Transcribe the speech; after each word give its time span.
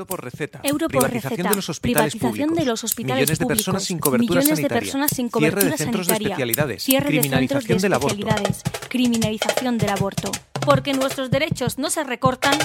Euro 0.00 0.06
por 0.06 0.24
receta. 0.24 0.60
Euro 0.62 0.88
por 0.88 1.02
privatización 1.02 1.30
receta. 1.36 1.50
de 1.50 1.56
los 1.56 1.68
hospitales 1.68 2.12
Privatización 2.14 2.48
públicos. 2.48 2.64
de 2.64 2.70
los 2.70 2.84
hospitales 2.84 3.16
millones 3.20 3.38
de 3.38 3.44
públicos. 3.44 3.58
personas 3.64 3.82
sin 3.84 3.98
cobertura 3.98 4.40
Millones 4.40 4.48
de 4.48 4.56
sanitaria. 4.56 4.80
personas 4.80 5.10
sin 5.10 5.16
Cierre 5.16 5.30
cobertura 5.30 5.70
de 5.70 5.76
centros 5.76 6.06
sanitaria. 6.06 6.28
de 6.28 6.32
especialidades. 6.32 6.82
Cierre 6.82 7.04
de 7.04 7.10
criminalización 7.20 7.60
centros 7.60 7.82
de 7.82 7.86
del 7.86 7.92
aborto. 7.92 8.16
especialidades. 8.16 8.62
Criminalización 8.88 9.78
del 9.78 9.90
aborto. 9.90 10.32
Porque 10.64 10.92
nuestros 10.94 11.30
derechos 11.30 11.76
no 11.78 11.90
se 11.90 12.02
recortan. 12.04 12.58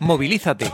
Movilízate. 0.00 0.70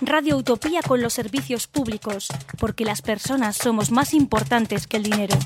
Radio 0.00 0.36
Utopía 0.36 0.82
con 0.82 1.00
los 1.00 1.12
servicios 1.14 1.68
públicos. 1.68 2.28
Porque 2.58 2.84
las 2.84 3.00
personas 3.00 3.56
somos 3.56 3.92
más 3.92 4.12
importantes 4.12 4.86
que 4.88 4.96
el 4.96 5.04
dinero. 5.04 5.36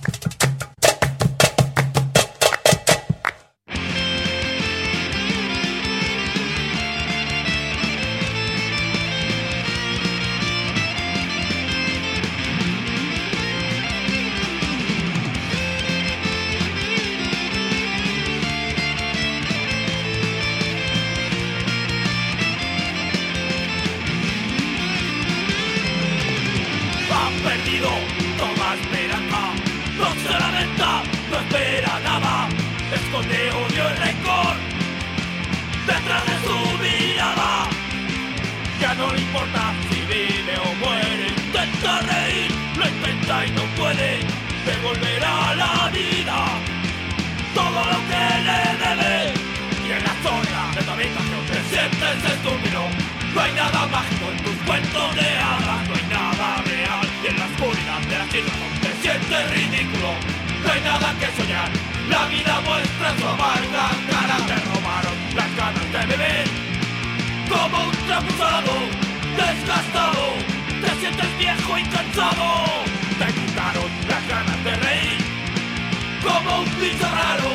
Bicho 76.81 77.05
raro, 77.05 77.51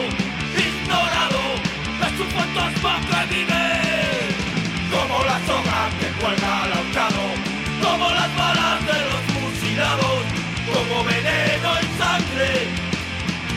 ignorado, 0.53 1.41
es 2.05 2.19
un 2.19 2.29
fantasma 2.37 2.93
que 3.09 3.33
vive. 3.33 3.65
Como 4.93 5.23
la 5.23 5.37
soga 5.47 5.81
que 5.99 6.07
cuelga 6.19 6.63
al 6.63 6.73
ahorcado, 6.73 7.23
como 7.81 8.05
las 8.11 8.31
balas 8.37 8.79
de 8.85 8.99
los 9.09 9.23
fusilados, 9.33 10.21
como 10.71 11.03
veneno 11.03 11.69
y 11.81 11.87
sangre, 11.99 12.51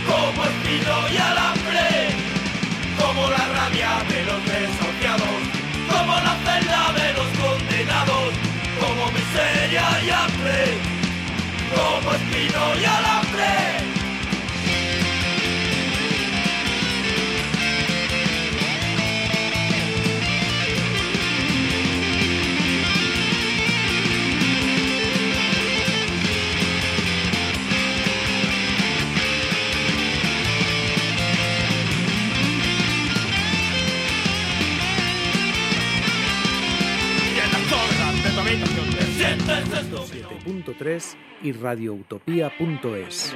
como 0.09 0.41
espino 0.51 0.97
y 1.13 1.17
alambre, 1.31 1.87
como 2.99 3.29
la 3.29 3.45
rabia 3.57 3.93
de 4.09 4.21
los 4.25 4.41
desahuciados, 4.51 5.41
como 5.93 6.15
la 6.27 6.35
celda 6.45 6.83
de 6.99 7.09
los 7.19 7.29
condenados, 7.43 8.33
como 8.81 9.13
miseria 9.13 9.87
y 10.07 10.11
hambre, 10.11 10.61
como 11.77 12.13
espino 12.15 12.63
y 12.81 12.85
alambre. 12.85 13.88
7.3 39.37 41.17
y 41.43 41.53
radioutopía.es. 41.53 43.35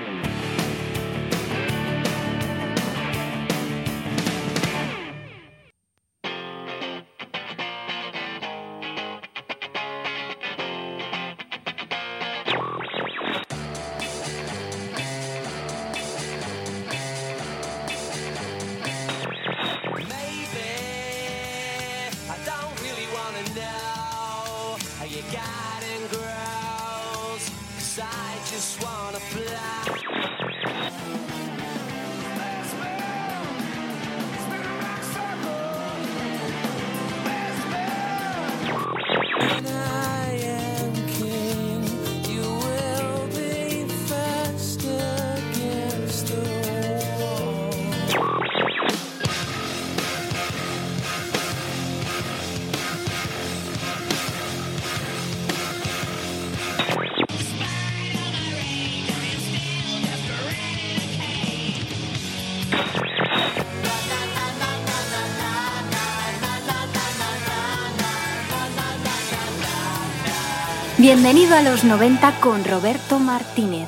Bienvenido 71.14 71.54
a 71.54 71.60
los 71.60 71.84
90 71.84 72.41
con 72.41 72.64
Roberto 72.64 73.18
Martínez. 73.18 73.86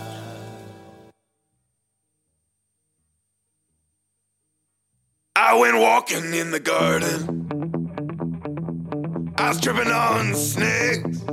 I 5.34 5.58
went 5.58 5.78
walking 5.78 6.34
in 6.34 6.50
the 6.50 6.60
garden. 6.60 7.48
I 9.38 9.48
was 9.48 9.58
tripping 9.58 9.90
on 9.90 10.34
snakes. 10.34 11.24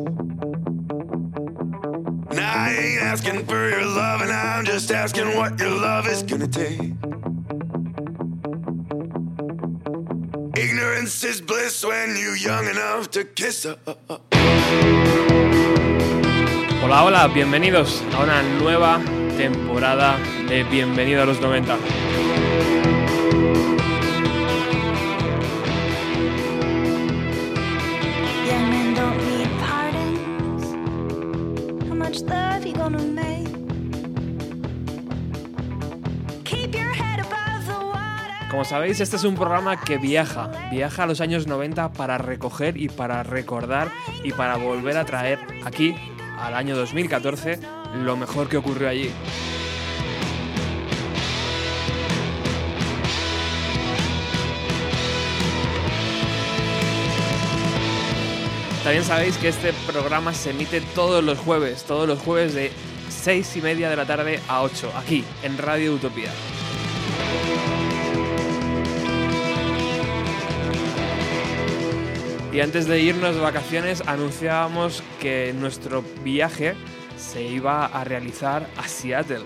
Now 2.32 2.54
I 2.54 2.70
ain't 2.70 3.02
asking 3.02 3.46
for 3.46 3.70
your 3.70 3.84
love, 3.84 4.22
and 4.22 4.32
I'm 4.32 4.64
just 4.64 4.92
asking 4.92 5.36
what 5.36 5.60
your 5.60 5.72
love 5.72 6.08
is 6.08 6.24
gonna 6.24 6.48
take. 6.48 6.96
Ignorance 10.56 11.22
is 11.26 11.42
bliss 11.42 11.84
when 11.84 12.16
you're 12.16 12.38
young 12.38 12.70
enough 12.70 13.12
to 13.12 13.26
kiss 13.26 13.66
up. 13.66 15.31
Hola, 16.92 17.06
hola, 17.06 17.28
bienvenidos 17.30 18.04
a 18.14 18.22
una 18.22 18.44
nueva 18.44 19.00
temporada 19.38 20.18
de 20.50 20.66
Bienvenido 20.66 21.22
a 21.22 21.26
los 21.26 21.40
90. 21.40 21.78
Young 28.46 28.70
men 28.70 28.94
don't 28.94 29.18
need 29.26 29.48
pardons. 29.62 30.66
How 31.88 31.96
much 31.96 32.24
love 32.24 32.66
you 32.66 32.74
gonna 32.74 33.02
make? 33.02 33.48
Keep 36.44 36.76
your 36.76 36.92
head 36.94 37.22
above 37.22 37.68
the 37.68 37.86
water. 37.86 38.50
Como 38.50 38.66
sabéis, 38.66 39.00
este 39.00 39.16
es 39.16 39.24
un 39.24 39.36
programa 39.36 39.80
que 39.80 39.98
viaja, 39.98 40.52
viaja 40.70 41.04
a 41.04 41.06
los 41.06 41.22
años 41.22 41.48
90 41.48 41.94
para 41.94 42.18
recoger 42.18 42.76
y 42.76 42.90
para 42.90 43.24
recordar 43.24 43.88
y 44.26 44.34
para 44.34 44.58
volver 44.58 44.98
a 44.98 45.06
traer 45.06 45.40
aquí, 45.64 45.96
al 46.42 46.56
año 46.56 46.76
2014, 46.76 47.60
lo 48.04 48.18
mejor 48.18 48.50
que 48.50 48.58
ocurrió 48.58 48.90
allí. 48.90 49.12
También 58.84 59.06
sabéis 59.06 59.38
que 59.38 59.50
este 59.50 59.74
programa 59.86 60.34
se 60.34 60.50
emite 60.50 60.82
todos 60.96 61.24
los 61.24 61.38
jueves, 61.38 61.84
todos 61.84 62.08
los 62.08 62.20
jueves 62.20 62.56
de 62.56 62.72
6 63.10 63.58
y 63.58 63.62
media 63.62 63.90
de 63.92 63.96
la 63.96 64.06
tarde 64.06 64.40
a 64.48 64.64
8, 64.64 64.92
aquí, 64.98 65.24
en 65.44 65.58
Radio 65.60 65.94
Utopía. 65.94 66.32
Y 72.54 72.60
antes 72.60 72.86
de 72.86 73.00
irnos 73.00 73.36
de 73.36 73.42
vacaciones 73.42 74.04
anunciábamos 74.06 75.02
que 75.22 75.54
nuestro 75.58 76.04
viaje 76.24 76.76
se 77.18 77.44
iba 77.44 77.86
a 77.86 78.04
realizar 78.04 78.68
a 78.76 78.88
Seattle. 78.90 79.46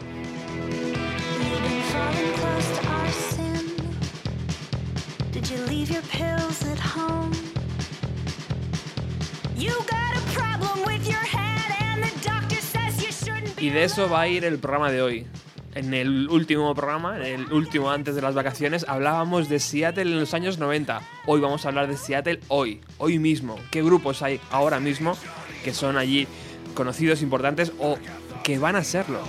Y 13.60 13.70
de 13.70 13.84
eso 13.84 14.10
va 14.10 14.22
a 14.22 14.28
ir 14.28 14.46
el 14.46 14.58
programa 14.58 14.92
de 14.92 15.02
hoy. 15.04 15.28
En 15.76 15.94
el 15.94 16.30
último 16.30 16.74
programa, 16.74 17.18
en 17.18 17.42
el 17.42 17.52
último 17.52 17.92
antes 17.92 18.16
de 18.16 18.22
las 18.22 18.34
vacaciones, 18.34 18.86
hablábamos 18.88 19.50
de 19.50 19.60
Seattle 19.60 20.04
en 20.04 20.20
los 20.22 20.34
años 20.34 20.58
90. 20.58 21.02
Hoy 21.26 21.42
vamos 21.42 21.66
a 21.66 21.68
hablar 21.68 21.90
de 21.90 21.98
Seattle 21.98 22.40
hoy, 22.48 22.80
hoy 22.98 23.20
mismo. 23.20 23.60
¿Qué 23.72 23.84
grupos 23.84 24.22
hay 24.22 24.40
ahora 24.52 24.80
mismo 24.80 25.18
que 25.66 25.74
son 25.74 25.98
allí 25.98 26.30
conocidos, 26.76 27.22
importantes 27.22 27.74
o 27.80 27.98
que 28.42 28.58
van 28.58 28.78
a 28.78 28.86
serlo? 28.86 29.20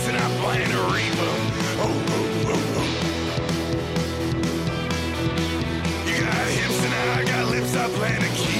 And 0.00 0.16
I 0.16 0.40
plan 0.40 0.70
to 0.70 0.94
reap 0.94 1.12
them. 1.12 1.57
Atlantic 7.94 8.57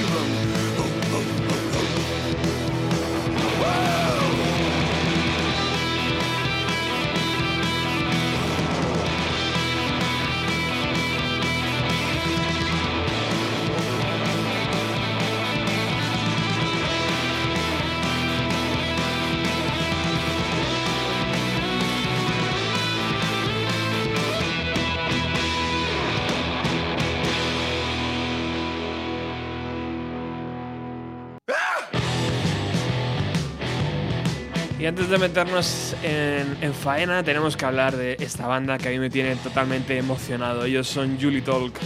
antes 34.98 35.10
de 35.10 35.18
meternos 35.18 35.94
en, 36.02 36.56
en 36.60 36.74
faena, 36.74 37.22
tenemos 37.22 37.56
que 37.56 37.64
hablar 37.64 37.96
de 37.96 38.16
esta 38.18 38.48
banda 38.48 38.78
que 38.78 38.88
a 38.88 38.90
mí 38.90 38.98
me 38.98 39.08
tiene 39.08 39.36
totalmente 39.36 39.96
emocionado. 39.96 40.64
Ellos 40.64 40.88
son 40.88 41.16
Julie 41.20 41.40
Talk. 41.40 41.78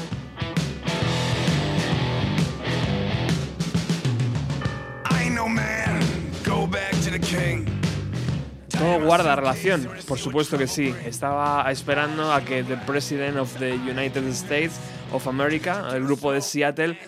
Todo 8.70 9.00
guarda 9.05 9.37
relación, 9.37 9.91
por 10.09 10.19
supuesto 10.19 10.56
que 10.56 10.67
sí. 10.67 10.94
Estaba 11.05 11.70
esperando 11.70 12.32
a 12.32 12.41
que 12.41 12.64
The 12.64 12.79
President 12.79 13.37
of 13.37 13.55
the 13.59 13.75
United 13.75 14.26
States 14.29 14.81
of 15.12 15.29
America, 15.29 15.87
el 15.93 16.05
grupo 16.05 16.32
de 16.32 16.41
Seattle, 16.41 16.99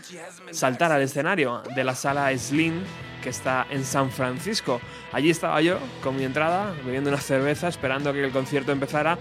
saltara 0.50 0.96
al 0.96 1.02
escenario 1.02 1.62
de 1.74 1.82
la 1.82 1.94
sala 1.94 2.36
Slim 2.36 2.82
que 3.24 3.30
está 3.30 3.66
en 3.70 3.84
San 3.84 4.10
Francisco. 4.10 4.80
Allí 5.10 5.30
estaba 5.30 5.60
yo 5.62 5.78
con 6.02 6.14
mi 6.14 6.24
entrada, 6.24 6.74
bebiendo 6.84 7.08
una 7.08 7.20
cerveza, 7.20 7.68
esperando 7.68 8.12
que 8.12 8.22
el 8.22 8.30
concierto 8.30 8.70
empezara, 8.70 9.16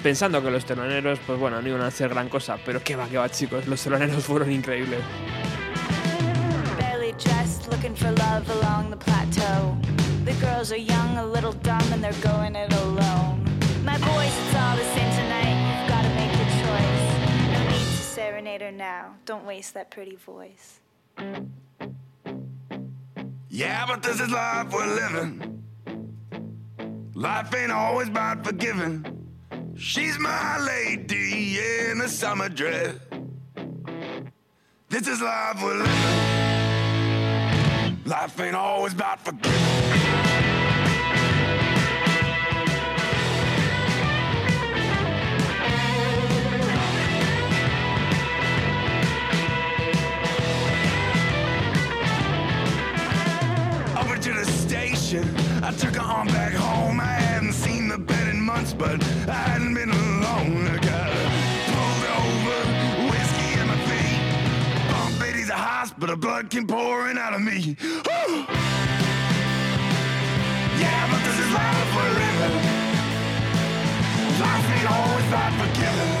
pensando 0.00 0.40
que 0.42 0.50
los 0.50 0.64
teloneros, 0.64 1.18
pues 1.26 1.38
bueno, 1.40 1.60
no 1.60 1.68
iban 1.68 1.80
a 1.82 1.88
hacer 1.88 2.08
gran 2.08 2.28
cosa, 2.28 2.56
pero 2.64 2.80
qué 2.84 2.94
va, 2.94 3.08
qué 3.08 3.18
va, 3.18 3.28
chicos, 3.28 3.66
los 3.66 3.82
teloneros 3.82 4.24
fueron 4.24 4.52
increíbles. 4.52 5.00
Yeah, 23.54 23.84
but 23.86 24.02
this 24.02 24.18
is 24.18 24.30
life 24.30 24.72
we're 24.72 24.86
living. 24.86 25.62
Life 27.14 27.54
ain't 27.54 27.70
always 27.70 28.08
about 28.08 28.46
forgiving. 28.46 29.04
She's 29.76 30.18
my 30.18 30.58
lady 30.58 31.58
in 31.90 32.00
a 32.00 32.08
summer 32.08 32.48
dress. 32.48 32.94
This 34.88 35.06
is 35.06 35.20
life 35.20 35.62
we're 35.62 35.74
living. 35.74 35.92
Life 38.06 38.40
ain't 38.40 38.56
always 38.56 38.94
about 38.94 39.22
forgiving. 39.22 40.01
Station, 55.12 55.36
I 55.62 55.70
took 55.72 55.94
her 55.96 56.00
on 56.00 56.26
back 56.28 56.52
home. 56.54 57.00
I 57.00 57.04
hadn't 57.04 57.52
seen 57.52 57.88
the 57.88 57.98
bed 57.98 58.28
in 58.28 58.40
months, 58.40 58.72
but 58.72 59.02
I 59.28 59.32
hadn't 59.32 59.74
been 59.74 59.90
alone. 59.90 60.66
I 60.66 60.78
got 60.78 61.10
pulled 61.72 62.04
over, 62.20 62.58
whiskey 63.10 63.60
in 63.60 63.66
my 63.68 63.78
feet. 63.88 64.20
Bump 64.90 65.18
Betty's 65.20 65.50
a 65.50 65.54
hospital, 65.54 66.16
blood 66.16 66.50
came 66.50 66.66
pouring 66.66 67.18
out 67.18 67.34
of 67.34 67.42
me. 67.42 67.76
Yeah, 70.82 71.02
but 71.10 71.20
this 71.26 71.38
is 71.44 71.50
life 71.52 71.94
we're. 71.96 72.12
Life 74.42 74.68
ain't 74.76 74.90
always 74.90 75.26
about 75.28 75.52
forgiving. 75.60 76.16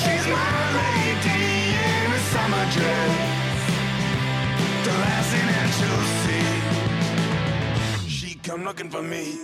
She's 0.00 0.26
my 0.26 0.60
lady 0.80 1.42
in 1.88 2.08
a 2.18 2.20
summer 2.32 2.64
dress. 2.74 3.14
The 4.86 4.94
last 5.04 5.28
thing 5.30 5.46
that 5.52 5.70
you'll 5.80 6.08
see, 6.24 6.48
come 8.50 8.64
looking 8.64 8.90
for 8.90 9.00
me. 9.00 9.38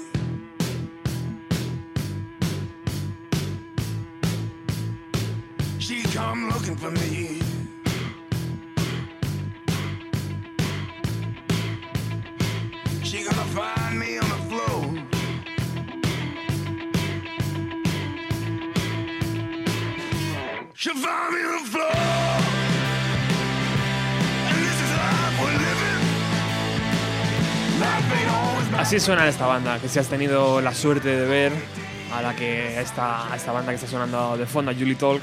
She 5.78 6.02
come 6.02 6.48
looking 6.48 6.74
for 6.74 6.90
me. 6.90 7.40
She 13.04 13.22
gonna 13.22 13.46
find 13.54 13.96
me 14.00 14.18
on 14.18 14.28
the 14.34 14.40
floor. 14.48 14.82
She'll 20.74 20.94
find 20.96 21.34
me 21.34 21.45
Así 28.86 29.00
suena 29.00 29.26
esta 29.26 29.48
banda, 29.48 29.80
que 29.80 29.88
si 29.88 29.98
has 29.98 30.06
tenido 30.06 30.60
la 30.60 30.72
suerte 30.72 31.08
de 31.08 31.26
ver 31.26 31.52
a 32.12 32.22
la 32.22 32.36
que 32.36 32.80
esta, 32.80 33.32
a 33.32 33.34
esta 33.34 33.50
banda 33.50 33.72
que 33.72 33.74
está 33.74 33.88
sonando 33.88 34.36
de 34.36 34.46
fondo, 34.46 34.70
a 34.70 34.74
Julie 34.74 34.94
Talk, 34.94 35.20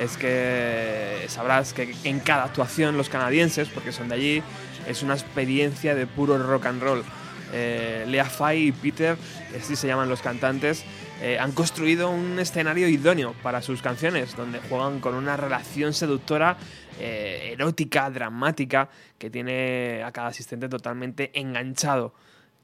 es 0.00 0.16
que 0.16 1.26
sabrás 1.28 1.74
que 1.74 1.94
en 2.04 2.20
cada 2.20 2.44
actuación 2.44 2.96
los 2.96 3.10
canadienses, 3.10 3.68
porque 3.68 3.92
son 3.92 4.08
de 4.08 4.14
allí, 4.14 4.42
es 4.88 5.02
una 5.02 5.12
experiencia 5.12 5.94
de 5.94 6.06
puro 6.06 6.38
rock 6.38 6.64
and 6.64 6.82
roll. 6.82 7.04
Eh, 7.52 8.06
Lea 8.08 8.24
Fay 8.24 8.68
y 8.68 8.72
Peter, 8.72 9.18
así 9.60 9.76
se 9.76 9.86
llaman 9.86 10.08
los 10.08 10.22
cantantes, 10.22 10.82
eh, 11.20 11.38
han 11.38 11.52
construido 11.52 12.08
un 12.08 12.38
escenario 12.38 12.88
idóneo 12.88 13.34
para 13.42 13.60
sus 13.60 13.82
canciones, 13.82 14.34
donde 14.36 14.58
juegan 14.70 15.00
con 15.00 15.16
una 15.16 15.36
relación 15.36 15.92
seductora, 15.92 16.56
eh, 16.98 17.50
erótica, 17.52 18.08
dramática, 18.08 18.88
que 19.18 19.28
tiene 19.28 20.02
a 20.02 20.12
cada 20.12 20.28
asistente 20.28 20.70
totalmente 20.70 21.30
enganchado 21.38 22.14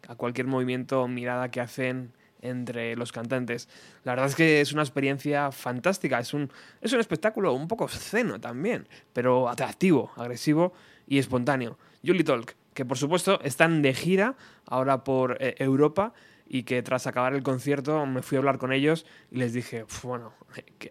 a 0.08 0.16
cualquier 0.16 0.48
movimiento 0.48 1.02
o 1.02 1.08
mirada 1.08 1.50
que 1.50 1.60
hacen 1.60 2.12
entre 2.40 2.96
los 2.96 3.12
cantantes. 3.12 3.68
La 4.04 4.12
verdad 4.12 4.26
es 4.26 4.34
que 4.34 4.60
es 4.60 4.72
una 4.72 4.82
experiencia 4.82 5.52
fantástica, 5.52 6.18
es 6.18 6.34
un, 6.34 6.50
es 6.80 6.92
un 6.92 7.00
espectáculo 7.00 7.52
un 7.52 7.68
poco 7.68 7.84
obsceno 7.84 8.40
también, 8.40 8.88
pero 9.12 9.48
atractivo, 9.48 10.10
agresivo 10.16 10.72
y 11.06 11.18
espontáneo. 11.18 11.78
Julie 12.04 12.24
Talk, 12.24 12.54
que 12.74 12.84
por 12.84 12.96
supuesto 12.96 13.40
están 13.42 13.82
de 13.82 13.94
gira 13.94 14.36
ahora 14.66 15.04
por 15.04 15.36
eh, 15.40 15.54
Europa 15.58 16.12
y 16.48 16.62
que 16.62 16.82
tras 16.82 17.06
acabar 17.06 17.34
el 17.34 17.42
concierto 17.42 18.06
me 18.06 18.22
fui 18.22 18.36
a 18.36 18.38
hablar 18.38 18.58
con 18.58 18.72
ellos 18.72 19.04
y 19.30 19.38
les 19.38 19.52
dije, 19.52 19.84
"Uf, 19.84 20.04
bueno, 20.04 20.32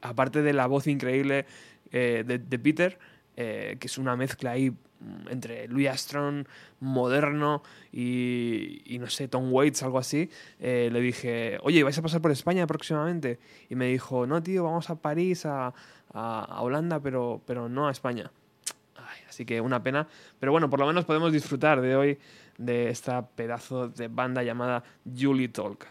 aparte 0.02 0.42
de 0.42 0.54
la 0.54 0.68
voz 0.68 0.86
increíble 0.88 1.46
eh, 1.92 2.24
de, 2.26 2.60
Peter, 2.60 3.00
eh, 3.38 3.78
que 3.80 3.88
es 3.88 3.98
una 3.98 4.16
mezcla 4.16 4.52
ahí 4.52 4.74
entre 5.30 5.68
Louis 5.68 5.88
Armstrong, 5.88 6.46
moderno 6.80 7.64
y, 7.92 8.82
y 8.86 9.00
no 9.00 9.08
sé, 9.08 9.28
Tom 9.28 9.52
Waits, 9.54 9.84
algo 9.84 10.00
así, 10.00 10.30
eh, 10.60 10.90
le 10.92 11.00
dije, 11.02 11.58
oye, 11.64 11.84
¿vais 11.84 11.98
a 11.98 12.02
pasar 12.02 12.22
por 12.22 12.32
España 12.32 12.66
próximamente? 12.68 13.40
Y 13.70 13.76
me 13.76 13.88
dijo, 13.88 14.26
no, 14.28 14.42
tío, 14.42 14.64
vamos 14.64 14.90
a 14.90 14.96
París, 14.96 15.46
a, 15.46 15.74
a- 16.14 16.62
Holanda, 16.62 17.00
pero, 17.00 17.42
pero 17.46 17.70
no 17.70 17.88
a 17.88 17.92
España. 17.92 18.32
Así 19.30 19.46
que 19.46 19.62
una 19.62 19.84
pena. 19.84 20.08
Pero 20.40 20.52
bueno, 20.52 20.70
por 20.70 20.80
lo 20.80 20.88
menos 20.88 21.06
podemos 21.06 21.32
disfrutar 21.32 21.80
de 21.82 21.96
hoy 21.96 22.18
de 22.58 22.90
esta 22.90 23.26
pedazo 23.28 23.88
de 23.88 24.08
banda 24.08 24.42
llamada 24.42 24.84
Julie 25.18 25.50
Talk. 25.50 25.86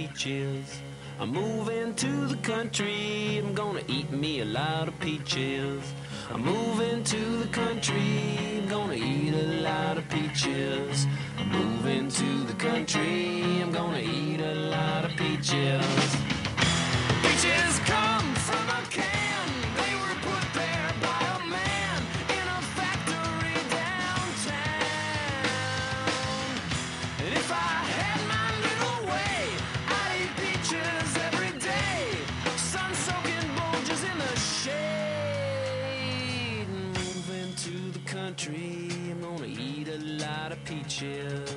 Peaches. 0.00 0.80
I'm 1.18 1.30
moving 1.30 1.94
to 1.94 2.26
the 2.26 2.36
country, 2.36 3.36
I'm 3.38 3.52
gonna 3.54 3.82
eat 3.86 4.10
me 4.10 4.40
a 4.40 4.46
lot 4.46 4.88
of 4.88 4.98
peaches. 4.98 5.82
I'm 6.32 6.42
moving 6.42 7.04
to 7.04 7.22
the 7.42 7.48
country, 7.48 8.58
I'm 8.58 8.68
gonna 8.68 8.94
eat 8.94 9.34
a 9.34 9.48
lot 9.68 9.98
of 9.98 10.08
peaches. 10.08 11.06
I'm 11.38 11.48
moving 11.50 12.08
to 12.08 12.28
the 12.50 12.54
country, 12.54 13.60
I'm 13.62 13.72
gonna 13.72 13.98
eat 13.98 14.40
a 14.40 14.54
lot 14.76 15.04
of 15.04 15.12
peaches. 15.22 16.06
Peaches 17.22 17.69
peaches. 41.00 41.56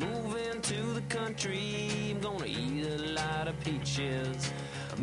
Moving 0.00 0.60
to 0.62 0.82
the 0.94 1.02
country, 1.02 1.88
I'm 2.10 2.20
gonna 2.20 2.46
eat 2.46 2.84
a 2.86 3.12
lot 3.12 3.46
of 3.46 3.58
peaches. 3.60 4.50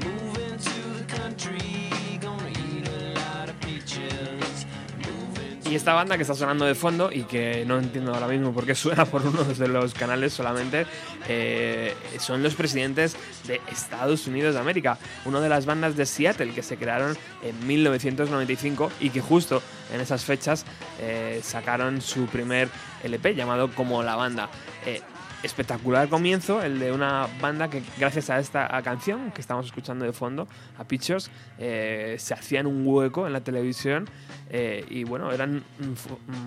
Moving 0.03 0.57
to 0.57 0.81
the 0.99 1.05
country, 1.07 1.96
Y 5.69 5.75
esta 5.75 5.93
banda 5.93 6.15
que 6.15 6.21
está 6.21 6.33
sonando 6.33 6.65
de 6.65 6.75
fondo 6.75 7.11
y 7.11 7.23
que 7.23 7.65
no 7.65 7.77
entiendo 7.77 8.13
ahora 8.13 8.27
mismo 8.27 8.53
por 8.53 8.65
qué 8.65 8.73
suena 8.73 9.05
por 9.05 9.25
uno 9.25 9.43
de 9.43 9.67
los 9.67 9.93
canales 9.93 10.31
solamente, 10.31 10.85
eh, 11.27 11.93
son 12.19 12.41
los 12.41 12.55
presidentes 12.55 13.17
de 13.47 13.59
Estados 13.69 14.27
Unidos 14.27 14.53
de 14.53 14.61
América, 14.61 14.97
una 15.25 15.41
de 15.41 15.49
las 15.49 15.65
bandas 15.65 15.97
de 15.97 16.05
Seattle 16.05 16.53
que 16.53 16.63
se 16.63 16.77
crearon 16.77 17.17
en 17.43 17.67
1995 17.67 18.91
y 19.01 19.09
que 19.09 19.19
justo 19.19 19.61
en 19.93 19.99
esas 19.99 20.23
fechas 20.23 20.65
eh, 21.01 21.41
sacaron 21.43 22.01
su 22.01 22.27
primer 22.27 22.69
LP 23.03 23.35
llamado 23.35 23.69
Como 23.71 24.03
la 24.03 24.15
Banda. 24.15 24.49
Eh, 24.85 25.01
espectacular 25.43 26.09
comienzo, 26.09 26.61
el 26.61 26.79
de 26.79 26.91
una 26.91 27.27
banda 27.39 27.69
que 27.69 27.83
gracias 27.97 28.29
a 28.29 28.39
esta 28.39 28.81
canción 28.81 29.31
que 29.31 29.41
estamos 29.41 29.65
escuchando 29.65 30.05
de 30.05 30.13
fondo, 30.13 30.47
a 30.77 30.83
Pictures, 30.83 31.29
eh, 31.59 32.15
se 32.19 32.33
hacían 32.33 32.67
un 32.67 32.85
hueco 32.85 33.27
en 33.27 33.33
la 33.33 33.41
televisión 33.41 34.09
eh, 34.49 34.85
y 34.89 35.03
bueno, 35.03 35.31
eran 35.31 35.63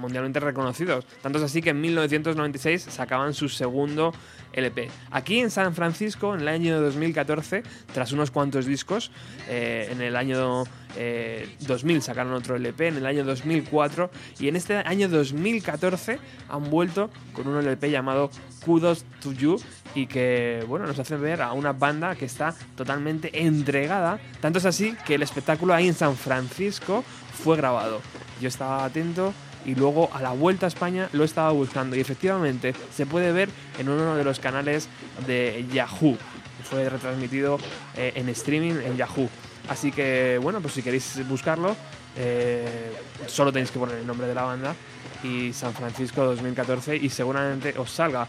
mundialmente 0.01 0.41
reconocidos. 0.41 1.07
Tanto 1.23 1.39
es 1.39 1.45
así 1.45 1.63
que 1.63 1.71
en 1.71 1.81
1996 1.81 2.83
sacaban 2.83 3.35
su 3.35 3.49
segundo 3.49 4.13
LP. 4.53 4.91
Aquí 5.11 5.39
en 5.39 5.51
San 5.51 5.75
Francisco, 5.75 6.35
en 6.35 6.41
el 6.41 6.49
año 6.49 6.81
2014, 6.81 7.63
tras 7.93 8.13
unos 8.13 8.31
cuantos 8.31 8.67
discos, 8.67 9.11
eh, 9.49 9.89
en 9.91 10.01
el 10.01 10.17
año 10.17 10.65
eh, 10.97 11.57
2000 11.61 12.03
sacaron 12.03 12.33
otro 12.33 12.57
LP, 12.57 12.89
en 12.89 12.97
el 12.97 13.07
año 13.07 13.25
2004 13.25 14.11
y 14.39 14.49
en 14.49 14.57
este 14.57 14.77
año 14.77 15.09
2014 15.09 16.19
han 16.49 16.71
vuelto 16.71 17.11
con 17.33 17.49
un 17.49 17.59
LP 17.59 17.91
llamado 17.91 18.31
Kudos 18.65 19.05
to 19.23 19.33
You 19.33 19.61
y 19.95 20.07
que 20.07 20.65
bueno 20.69 20.87
nos 20.87 20.99
hace 20.99 21.17
ver 21.17 21.43
a 21.43 21.53
una 21.53 21.73
banda 21.73 22.15
que 22.15 22.25
está 22.25 22.55
totalmente 22.77 23.45
entregada. 23.45 24.19
Tanto 24.41 24.59
es 24.59 24.67
así 24.67 24.97
que 25.07 25.15
el 25.15 25.23
espectáculo 25.23 25.75
ahí 25.75 25.89
en 25.89 25.95
San 25.95 26.17
Francisco 26.17 27.05
fue 27.43 27.57
grabado. 27.57 28.01
Yo 28.41 28.49
estaba 28.49 28.85
atento 28.85 29.33
y 29.65 29.75
luego 29.75 30.11
a 30.13 30.23
la 30.23 30.31
vuelta 30.31 30.67
a 30.67 30.69
España 30.69 31.09
lo 31.13 31.25
estaba 31.25 31.51
buscando 31.53 31.97
y 31.97 32.01
efectivamente 32.01 32.75
se 32.95 33.07
puede 33.07 33.33
ver 33.33 33.51
en 33.79 33.89
uno 33.89 34.17
de 34.17 34.25
los 34.25 34.41
canales 34.41 34.89
de 35.27 35.67
Yahoo. 35.73 36.17
Fue 36.63 36.89
retransmitido 36.89 37.59
eh, 37.97 38.13
en 38.15 38.29
streaming 38.31 38.75
en 38.85 38.97
Yahoo. 38.97 39.29
Así 39.69 39.93
que 39.93 40.39
bueno, 40.43 40.61
pues 40.61 40.75
si 40.75 40.83
queréis 40.83 41.27
buscarlo, 41.29 41.77
eh, 42.17 42.93
solo 43.27 43.53
tenéis 43.53 43.71
que 43.71 43.79
poner 43.79 43.99
el 43.99 44.07
nombre 44.07 44.27
de 44.27 44.35
la 44.35 44.43
banda 44.43 44.75
y 45.23 45.53
San 45.53 45.75
Francisco 45.75 46.25
2014 46.25 46.97
y 46.97 47.09
seguramente 47.09 47.75
os 47.79 47.91
salga. 47.91 48.27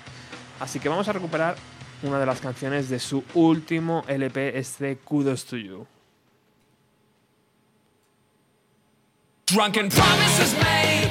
Así 0.60 0.80
que 0.80 0.90
vamos 0.90 1.08
a 1.08 1.14
recuperar 1.14 1.56
una 2.04 2.20
de 2.20 2.26
las 2.26 2.40
canciones 2.40 2.90
de 2.90 3.00
su 3.00 3.24
último 3.34 4.04
LP, 4.08 4.58
este 4.58 4.98
Kudos 4.98 5.46
to 5.46 5.58
You. 5.58 5.88
Drunken 9.48 9.90
promises 9.90 10.54
made 10.60 11.10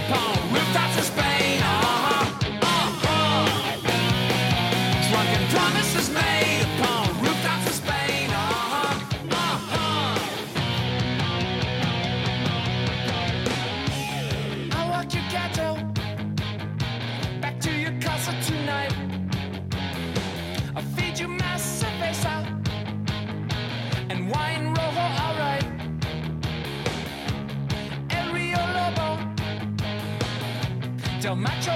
Del 31.31 31.70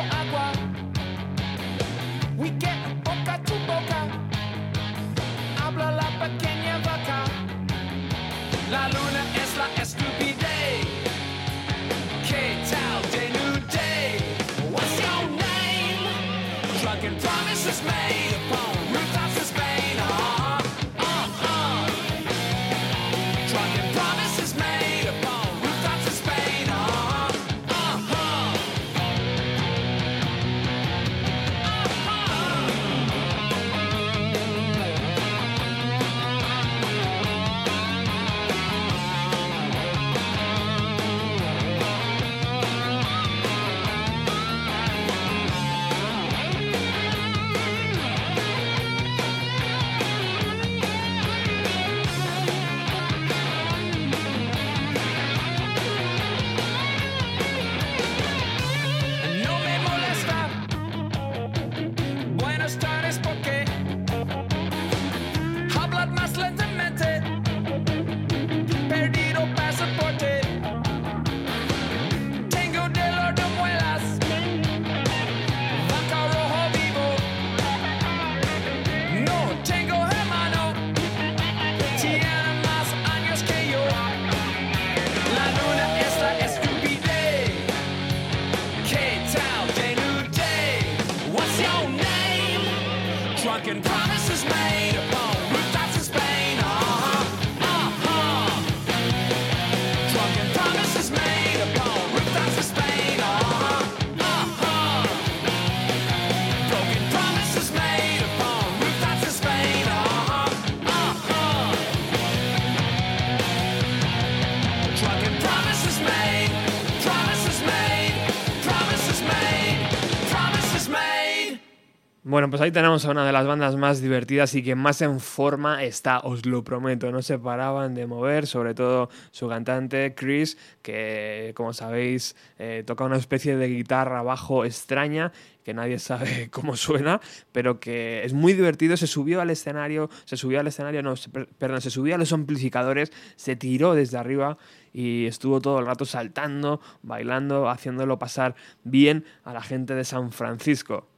Bueno, 122.26 122.48
pues 122.48 122.62
ahí 122.62 122.72
tenemos 122.72 123.04
a 123.04 123.10
una 123.10 123.26
de 123.26 123.32
las 123.32 123.46
bandas 123.46 123.76
más 123.76 124.00
divertidas 124.00 124.54
y 124.54 124.62
que 124.62 124.74
más 124.74 125.02
en 125.02 125.20
forma 125.20 125.84
está, 125.84 126.20
os 126.20 126.46
lo 126.46 126.64
prometo. 126.64 127.12
No 127.12 127.20
se 127.20 127.38
paraban 127.38 127.94
de 127.94 128.06
mover, 128.06 128.46
sobre 128.46 128.72
todo 128.72 129.10
su 129.30 129.46
cantante 129.46 130.14
Chris, 130.14 130.56
que 130.80 131.52
como 131.54 131.74
sabéis 131.74 132.34
eh, 132.58 132.82
toca 132.86 133.04
una 133.04 133.18
especie 133.18 133.58
de 133.58 133.68
guitarra 133.68 134.22
bajo 134.22 134.64
extraña 134.64 135.32
que 135.64 135.74
nadie 135.74 135.98
sabe 135.98 136.48
cómo 136.50 136.76
suena, 136.76 137.20
pero 137.52 137.78
que 137.78 138.24
es 138.24 138.32
muy 138.32 138.54
divertido. 138.54 138.96
Se 138.96 139.06
subió 139.06 139.42
al 139.42 139.50
escenario, 139.50 140.08
se 140.24 140.38
subió 140.38 140.60
al 140.60 140.66
escenario, 140.66 141.02
no, 141.02 141.12
perdón, 141.58 141.82
se 141.82 141.90
subió 141.90 142.14
a 142.14 142.18
los 142.18 142.32
amplificadores, 142.32 143.12
se 143.36 143.54
tiró 143.54 143.94
desde 143.94 144.16
arriba 144.16 144.56
y 144.94 145.26
estuvo 145.26 145.60
todo 145.60 145.78
el 145.78 145.84
rato 145.84 146.06
saltando, 146.06 146.80
bailando, 147.02 147.68
haciéndolo 147.68 148.18
pasar 148.18 148.54
bien 148.82 149.26
a 149.44 149.52
la 149.52 149.60
gente 149.60 149.94
de 149.94 150.04
San 150.04 150.32
Francisco. 150.32 151.13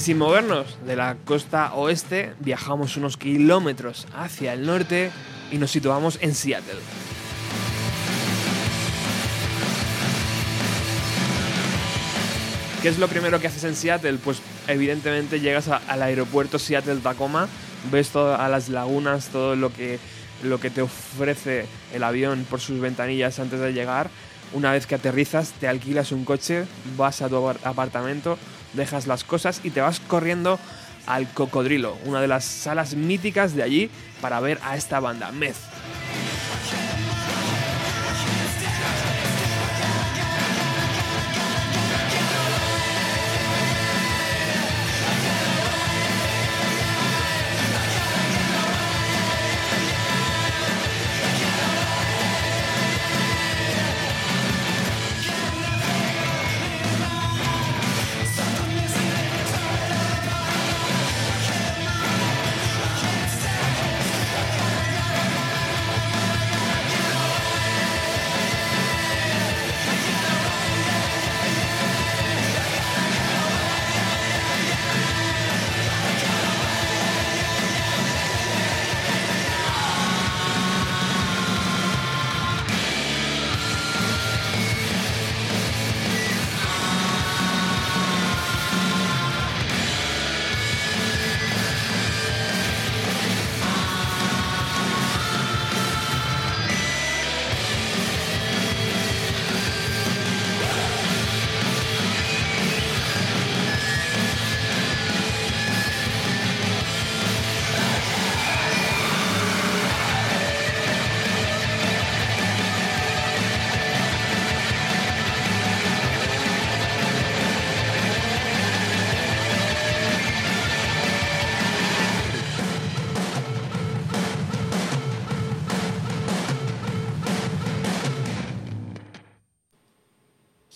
Y 0.00 0.02
sin 0.02 0.16
movernos 0.16 0.78
de 0.86 0.96
la 0.96 1.14
costa 1.26 1.74
oeste, 1.74 2.32
viajamos 2.38 2.96
unos 2.96 3.18
kilómetros 3.18 4.06
hacia 4.16 4.54
el 4.54 4.64
norte 4.64 5.10
y 5.52 5.58
nos 5.58 5.70
situamos 5.72 6.16
en 6.22 6.34
Seattle. 6.34 6.78
¿Qué 12.80 12.88
es 12.88 12.98
lo 12.98 13.08
primero 13.08 13.40
que 13.40 13.48
haces 13.48 13.64
en 13.64 13.76
Seattle? 13.76 14.16
Pues 14.24 14.40
evidentemente 14.68 15.38
llegas 15.38 15.68
al 15.68 16.02
aeropuerto 16.02 16.58
Seattle-Tacoma, 16.58 17.46
ves 17.92 18.08
todas 18.08 18.50
las 18.50 18.70
lagunas, 18.70 19.26
todo 19.26 19.54
lo 19.54 19.70
que, 19.70 19.98
lo 20.42 20.58
que 20.58 20.70
te 20.70 20.80
ofrece 20.80 21.66
el 21.92 22.04
avión 22.04 22.46
por 22.48 22.60
sus 22.60 22.80
ventanillas 22.80 23.38
antes 23.38 23.60
de 23.60 23.74
llegar. 23.74 24.08
Una 24.54 24.72
vez 24.72 24.86
que 24.86 24.94
aterrizas, 24.94 25.52
te 25.60 25.68
alquilas 25.68 26.10
un 26.10 26.24
coche, 26.24 26.64
vas 26.96 27.20
a 27.20 27.28
tu 27.28 27.36
apar- 27.36 27.58
apartamento, 27.64 28.38
dejas 28.72 29.06
las 29.06 29.24
cosas 29.24 29.60
y 29.64 29.70
te 29.70 29.80
vas 29.80 30.00
corriendo 30.00 30.58
al 31.06 31.28
Cocodrilo, 31.28 31.96
una 32.04 32.20
de 32.20 32.28
las 32.28 32.44
salas 32.44 32.94
míticas 32.94 33.54
de 33.54 33.62
allí, 33.62 33.90
para 34.20 34.40
ver 34.40 34.58
a 34.62 34.76
esta 34.76 35.00
banda, 35.00 35.32
Meth. 35.32 35.56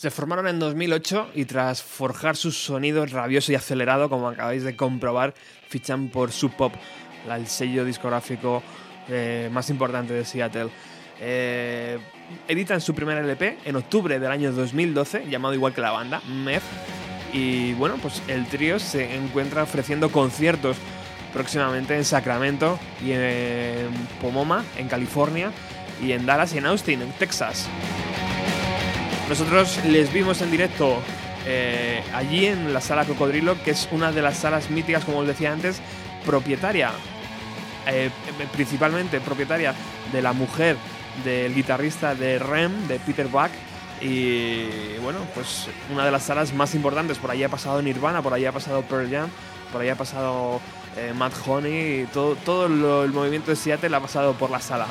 Se 0.04 0.10
formaron 0.10 0.46
en 0.48 0.58
2008 0.58 1.30
y 1.34 1.46
tras 1.46 1.82
forjar 1.82 2.36
su 2.36 2.52
sonido 2.52 3.06
rabioso 3.06 3.52
y 3.52 3.54
acelerado, 3.54 4.10
como 4.10 4.28
acabáis 4.28 4.62
de 4.62 4.76
comprobar, 4.76 5.32
fichan 5.66 6.08
por 6.08 6.30
Sub 6.30 6.54
Pop, 6.54 6.74
el 7.26 7.46
sello 7.46 7.86
discográfico 7.86 8.62
eh, 9.08 9.48
más 9.50 9.70
importante 9.70 10.12
de 10.12 10.26
Seattle. 10.26 10.68
Eh, 11.18 11.98
editan 12.46 12.82
su 12.82 12.94
primer 12.94 13.16
LP 13.16 13.60
en 13.64 13.76
octubre 13.76 14.18
del 14.20 14.30
año 14.30 14.52
2012, 14.52 15.24
llamado 15.30 15.54
igual 15.54 15.72
que 15.72 15.80
la 15.80 15.92
banda, 15.92 16.20
Meth. 16.28 16.60
Y 17.32 17.72
bueno, 17.72 17.96
pues 18.02 18.20
el 18.28 18.46
trío 18.48 18.78
se 18.78 19.16
encuentra 19.16 19.62
ofreciendo 19.62 20.12
conciertos 20.12 20.76
próximamente 21.32 21.96
en 21.96 22.04
Sacramento 22.04 22.78
y 23.02 23.12
en 23.12 23.88
Pomoma, 24.20 24.66
en 24.76 24.86
California, 24.86 25.50
y 26.02 26.12
en 26.12 26.26
Dallas 26.26 26.54
y 26.54 26.58
en 26.58 26.66
Austin, 26.66 27.00
en 27.00 27.12
Texas. 27.12 27.70
Nosotros 29.28 29.80
les 29.86 30.12
vimos 30.12 30.42
en 30.42 30.50
directo 30.50 30.98
eh, 31.46 32.02
allí 32.14 32.46
en 32.46 32.74
la 32.74 32.80
sala 32.80 33.04
Cocodrilo, 33.04 33.62
que 33.62 33.70
es 33.70 33.88
una 33.90 34.12
de 34.12 34.20
las 34.20 34.36
salas 34.36 34.70
míticas, 34.70 35.04
como 35.04 35.18
os 35.18 35.26
decía 35.26 35.52
antes, 35.52 35.80
propietaria, 36.26 36.90
eh, 37.86 38.10
principalmente 38.52 39.20
propietaria 39.20 39.74
de 40.12 40.22
la 40.22 40.32
mujer 40.34 40.76
del 41.24 41.54
guitarrista 41.54 42.14
de 42.14 42.38
Rem, 42.38 42.86
de 42.86 42.98
Peter 42.98 43.26
Buck. 43.28 43.50
Y 44.00 44.98
bueno, 45.02 45.20
pues 45.34 45.68
una 45.90 46.04
de 46.04 46.10
las 46.10 46.24
salas 46.24 46.52
más 46.52 46.74
importantes. 46.74 47.18
Por 47.18 47.30
allí 47.30 47.44
ha 47.44 47.48
pasado 47.48 47.80
Nirvana, 47.80 48.20
por 48.20 48.34
allí 48.34 48.44
ha 48.44 48.52
pasado 48.52 48.82
Pearl 48.82 49.10
Jam, 49.10 49.30
por 49.72 49.80
allí 49.80 49.90
ha 49.90 49.96
pasado 49.96 50.60
eh, 50.96 51.14
Matt 51.16 51.32
Honey, 51.46 52.06
todo, 52.12 52.36
todo 52.36 52.66
el 53.04 53.12
movimiento 53.12 53.50
de 53.50 53.56
Seattle 53.56 53.96
ha 53.96 54.00
pasado 54.00 54.34
por 54.34 54.50
la 54.50 54.60
sala. 54.60 54.86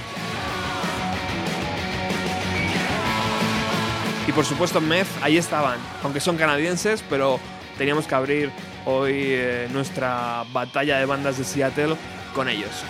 Por 4.36 4.46
supuesto 4.46 4.82
Meth, 4.82 5.08
ahí 5.22 5.38
estaban, 5.38 5.78
aunque 6.04 6.20
son 6.20 6.38
canadienses, 6.38 7.04
pero 7.10 7.40
teníamos 7.78 8.08
que 8.08 8.16
abrir 8.16 8.52
hoy 8.86 9.14
eh, 9.16 9.68
nuestra 9.72 10.44
batalla 10.52 10.98
de 10.98 11.06
bandas 11.06 11.38
de 11.38 11.44
Seattle 11.44 11.96
con 12.34 12.50
ellos. 12.50 12.84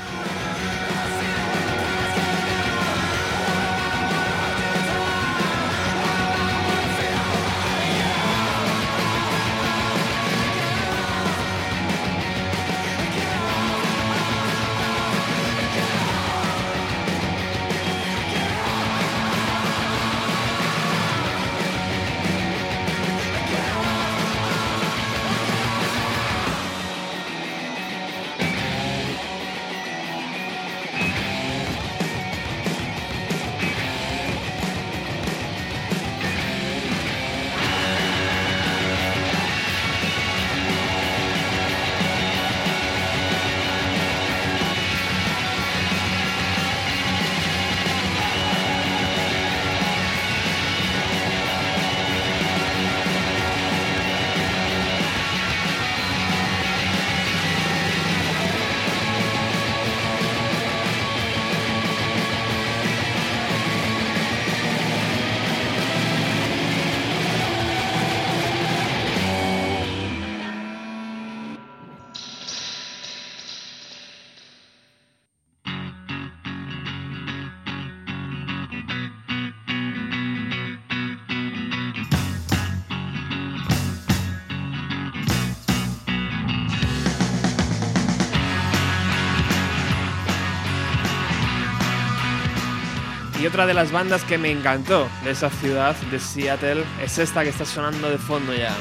Y 93.44 93.46
otra 93.46 93.66
de 93.66 93.74
las 93.74 93.92
bandas 93.92 94.24
que 94.24 94.38
me 94.38 94.52
encantó 94.52 95.10
de 95.26 95.32
esa 95.32 95.50
ciudad, 95.50 95.98
de 96.10 96.18
Seattle, 96.18 96.86
es 97.04 97.18
esta 97.20 97.44
que 97.44 97.50
está 97.50 97.66
sonando 97.66 98.10
de 98.10 98.18
fondo 98.18 98.54
ya. 98.54 98.74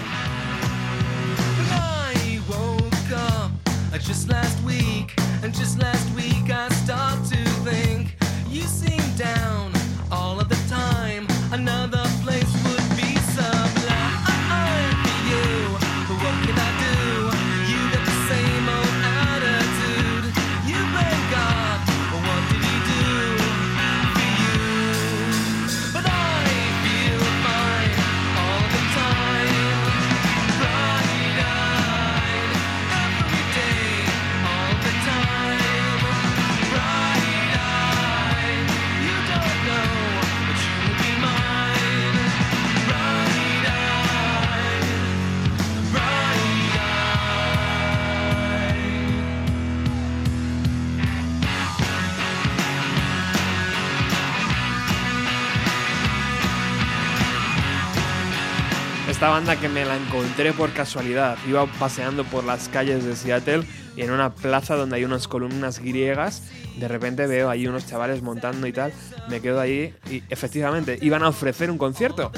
Esta 59.22 59.30
banda 59.30 59.54
que 59.54 59.68
me 59.68 59.84
la 59.84 59.94
encontré 59.96 60.52
por 60.52 60.72
casualidad. 60.72 61.38
Iba 61.48 61.66
paseando 61.78 62.24
por 62.24 62.42
las 62.42 62.68
calles 62.68 63.04
de 63.04 63.14
Seattle 63.14 63.64
y 63.94 64.02
en 64.02 64.10
una 64.10 64.34
plaza 64.34 64.74
donde 64.74 64.96
hay 64.96 65.04
unas 65.04 65.28
columnas 65.28 65.78
griegas, 65.78 66.42
de 66.76 66.88
repente 66.88 67.28
veo 67.28 67.48
ahí 67.48 67.68
unos 67.68 67.86
chavales 67.86 68.20
montando 68.20 68.66
y 68.66 68.72
tal. 68.72 68.92
Me 69.28 69.40
quedo 69.40 69.60
ahí 69.60 69.94
y 70.10 70.24
efectivamente 70.28 70.98
iban 71.02 71.22
a 71.22 71.28
ofrecer 71.28 71.70
un 71.70 71.78
concierto. 71.78 72.32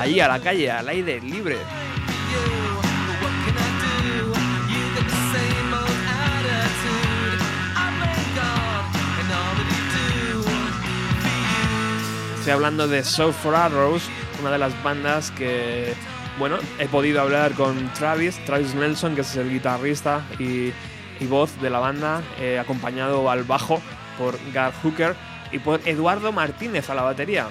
Allí 0.00 0.18
a 0.18 0.26
la 0.26 0.40
calle, 0.40 0.72
al 0.72 0.88
aire 0.88 1.20
libre. 1.20 1.58
Estoy 12.42 12.54
hablando 12.54 12.88
de 12.88 13.04
Soul 13.04 13.32
for 13.32 13.54
Arrows, 13.54 14.02
una 14.42 14.50
de 14.50 14.58
las 14.58 14.82
bandas 14.82 15.30
que, 15.30 15.94
bueno, 16.38 16.56
he 16.80 16.86
podido 16.86 17.20
hablar 17.20 17.52
con 17.52 17.92
Travis, 17.94 18.44
Travis 18.44 18.74
Nelson, 18.74 19.14
que 19.14 19.20
es 19.20 19.36
el 19.36 19.50
guitarrista 19.50 20.22
y, 20.38 20.72
y 21.20 21.26
voz 21.28 21.60
de 21.62 21.70
la 21.70 21.78
banda, 21.78 22.22
eh, 22.40 22.58
acompañado 22.58 23.30
al 23.30 23.44
bajo 23.44 23.80
por 24.18 24.36
Gar 24.52 24.72
Hooker 24.82 25.14
y 25.52 25.60
por 25.60 25.80
Eduardo 25.86 26.32
Martínez 26.32 26.90
a 26.90 26.94
la 26.96 27.02
batería. 27.02 27.46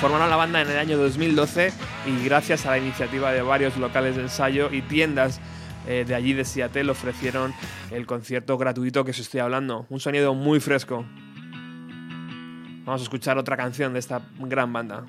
Formaron 0.00 0.28
la 0.28 0.36
banda 0.36 0.60
en 0.60 0.68
el 0.68 0.78
año 0.78 0.98
2012 0.98 1.72
y 2.06 2.24
gracias 2.24 2.66
a 2.66 2.72
la 2.72 2.78
iniciativa 2.78 3.32
de 3.32 3.40
varios 3.40 3.78
locales 3.78 4.16
de 4.16 4.22
ensayo 4.22 4.70
y 4.70 4.82
tiendas 4.82 5.40
eh, 5.88 6.04
de 6.06 6.14
allí 6.14 6.34
de 6.34 6.44
Seattle 6.44 6.90
ofrecieron 6.90 7.54
el 7.90 8.04
concierto 8.04 8.58
gratuito 8.58 9.04
que 9.04 9.12
os 9.12 9.18
estoy 9.18 9.40
hablando. 9.40 9.86
Un 9.88 10.00
sonido 10.00 10.34
muy 10.34 10.60
fresco. 10.60 11.06
Vamos 12.86 13.00
a 13.00 13.04
escuchar 13.04 13.36
otra 13.36 13.56
canción 13.56 13.92
de 13.92 13.98
esta 13.98 14.22
gran 14.38 14.72
banda. 14.72 15.04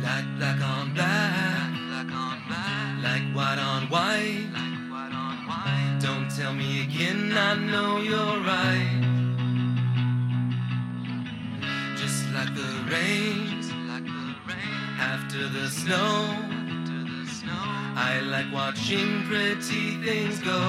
Like 0.00 0.26
black 0.38 0.62
on 0.62 0.94
black, 0.94 1.70
black 1.86 2.10
on 2.10 2.38
black, 2.48 3.02
like 3.02 3.36
white 3.36 3.58
on 3.58 3.90
white, 3.90 4.48
like 4.54 4.90
white 4.90 5.12
on 5.12 5.46
white. 5.46 5.98
Don't 6.00 6.30
tell 6.34 6.54
me 6.54 6.84
again, 6.84 7.36
I 7.36 7.54
know 7.54 7.98
you're 7.98 8.40
right. 8.40 8.88
Just 11.94 12.24
like 12.32 12.54
the 12.54 12.90
rain, 12.90 13.60
just 13.60 13.74
like 13.86 14.06
the 14.06 14.34
rain 14.48 14.96
after 14.98 15.46
the 15.50 15.68
snow, 15.68 16.24
after 16.72 17.04
the 17.04 17.26
snow. 17.30 17.81
I 18.04 18.18
like 18.18 18.52
watching 18.52 19.22
pretty 19.28 19.94
things 20.02 20.40
go. 20.40 20.60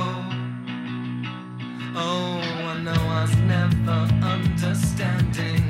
Oh, 1.95 2.39
I 2.71 2.79
know 2.85 2.93
I 2.93 3.21
was 3.23 3.35
never 3.37 3.99
understanding, 4.35 5.63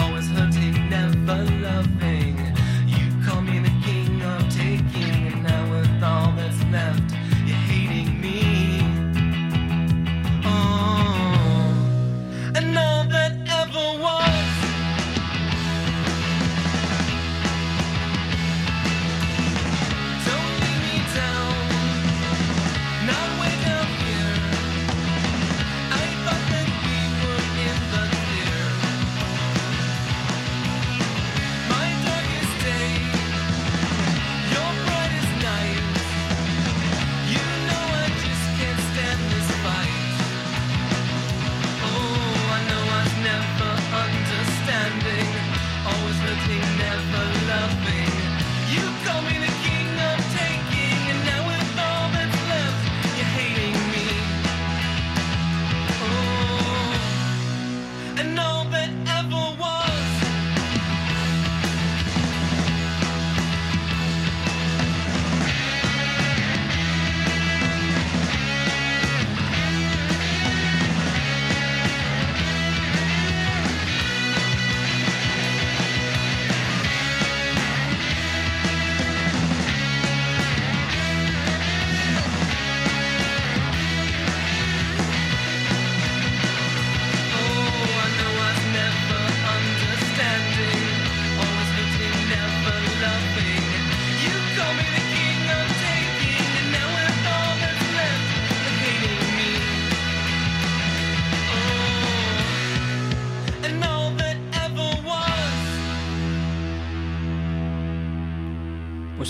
always 0.00 0.28
hurting, 0.30 0.88
never 0.88 1.44
loving. 1.60 2.38
You 2.86 3.06
call 3.26 3.42
me 3.42 3.58
the 3.58 3.74
king 3.84 4.22
of 4.22 4.48
taking, 4.48 5.28
and 5.28 5.42
now 5.42 5.70
with 5.72 6.02
all 6.02 6.32
that's 6.38 6.62
left, 6.72 7.02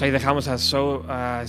ahí 0.05 0.11
dejamos 0.11 0.49
a 0.49 0.59
Show, 0.59 1.03
a 1.09 1.45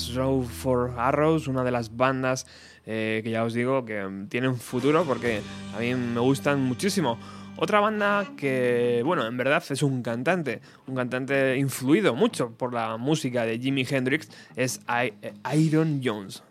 for 0.48 0.94
Arrows, 0.98 1.50
una 1.50 1.66
de 1.66 1.72
las 1.72 1.98
bandas 1.98 2.48
eh, 2.86 3.20
que 3.22 3.30
ya 3.30 3.44
os 3.44 3.54
digo 3.54 3.84
que 3.84 4.02
mm, 4.02 4.30
tienen 4.30 4.56
futuro 4.56 5.04
porque 5.04 5.42
a 5.76 5.80
mí 5.82 5.94
me 5.94 6.22
gustan 6.22 6.62
muchísimo. 6.62 7.20
Otra 7.58 7.82
banda 7.82 8.26
que, 8.38 9.02
bueno, 9.04 9.28
en 9.28 9.36
verdad 9.36 9.62
es 9.70 9.84
un 9.84 10.02
cantante, 10.02 10.62
un 10.88 10.96
cantante 10.96 11.58
influido 11.58 12.16
mucho 12.16 12.52
por 12.52 12.74
la 12.74 12.96
música 12.96 13.46
de 13.46 13.60
Jimi 13.60 13.86
Hendrix, 13.90 14.30
es 14.56 14.80
eh, 14.90 15.34
Iron 15.54 16.00
Jones. 16.02 16.42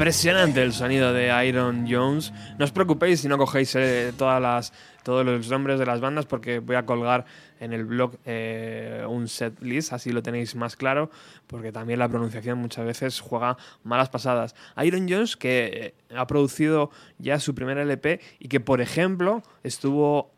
Impresionante 0.00 0.62
el 0.62 0.72
sonido 0.72 1.12
de 1.12 1.46
Iron 1.46 1.86
Jones. 1.86 2.32
No 2.58 2.64
os 2.64 2.72
preocupéis 2.72 3.20
si 3.20 3.28
no 3.28 3.36
cogéis 3.36 3.74
eh, 3.76 4.14
todas 4.16 4.40
las, 4.40 4.72
todos 5.02 5.26
los 5.26 5.50
nombres 5.50 5.78
de 5.78 5.84
las 5.84 6.00
bandas 6.00 6.24
porque 6.24 6.58
voy 6.58 6.76
a 6.76 6.86
colgar 6.86 7.26
en 7.60 7.74
el 7.74 7.84
blog 7.84 8.16
eh, 8.24 9.04
un 9.06 9.28
set 9.28 9.60
list, 9.60 9.92
así 9.92 10.10
lo 10.10 10.22
tenéis 10.22 10.54
más 10.54 10.74
claro, 10.74 11.10
porque 11.46 11.70
también 11.70 11.98
la 11.98 12.08
pronunciación 12.08 12.56
muchas 12.56 12.86
veces 12.86 13.20
juega 13.20 13.58
malas 13.84 14.08
pasadas. 14.08 14.54
Iron 14.82 15.06
Jones 15.06 15.36
que 15.36 15.94
eh, 16.08 16.16
ha 16.16 16.26
producido 16.26 16.90
ya 17.18 17.38
su 17.38 17.54
primer 17.54 17.76
LP 17.76 18.20
y 18.38 18.48
que 18.48 18.60
por 18.60 18.80
ejemplo 18.80 19.42
estuvo 19.62 20.32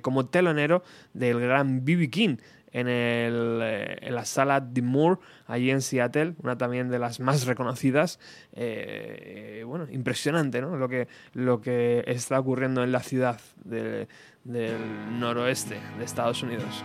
como 0.00 0.26
telonero 0.26 0.84
del 1.12 1.40
gran 1.40 1.84
B.B. 1.84 2.08
King 2.08 2.36
en, 2.72 2.88
el, 2.88 3.60
eh, 3.62 3.96
en 4.02 4.14
la 4.14 4.24
sala 4.24 4.62
The 4.72 4.82
Moore, 4.82 5.20
allí 5.46 5.70
en 5.70 5.80
Seattle, 5.82 6.34
una 6.42 6.56
también 6.58 6.88
de 6.90 6.98
las 6.98 7.20
más 7.20 7.46
reconocidas. 7.46 8.18
Eh, 8.52 9.62
bueno, 9.66 9.86
impresionante, 9.90 10.60
¿no? 10.60 10.76
Lo 10.76 10.88
que, 10.88 11.08
lo 11.32 11.60
que 11.60 12.04
está 12.06 12.38
ocurriendo 12.40 12.82
en 12.84 12.92
la 12.92 13.00
ciudad 13.00 13.40
de- 13.64 14.08
del 14.44 15.18
noroeste 15.18 15.78
de 15.98 16.04
Estados 16.04 16.42
Unidos. 16.42 16.84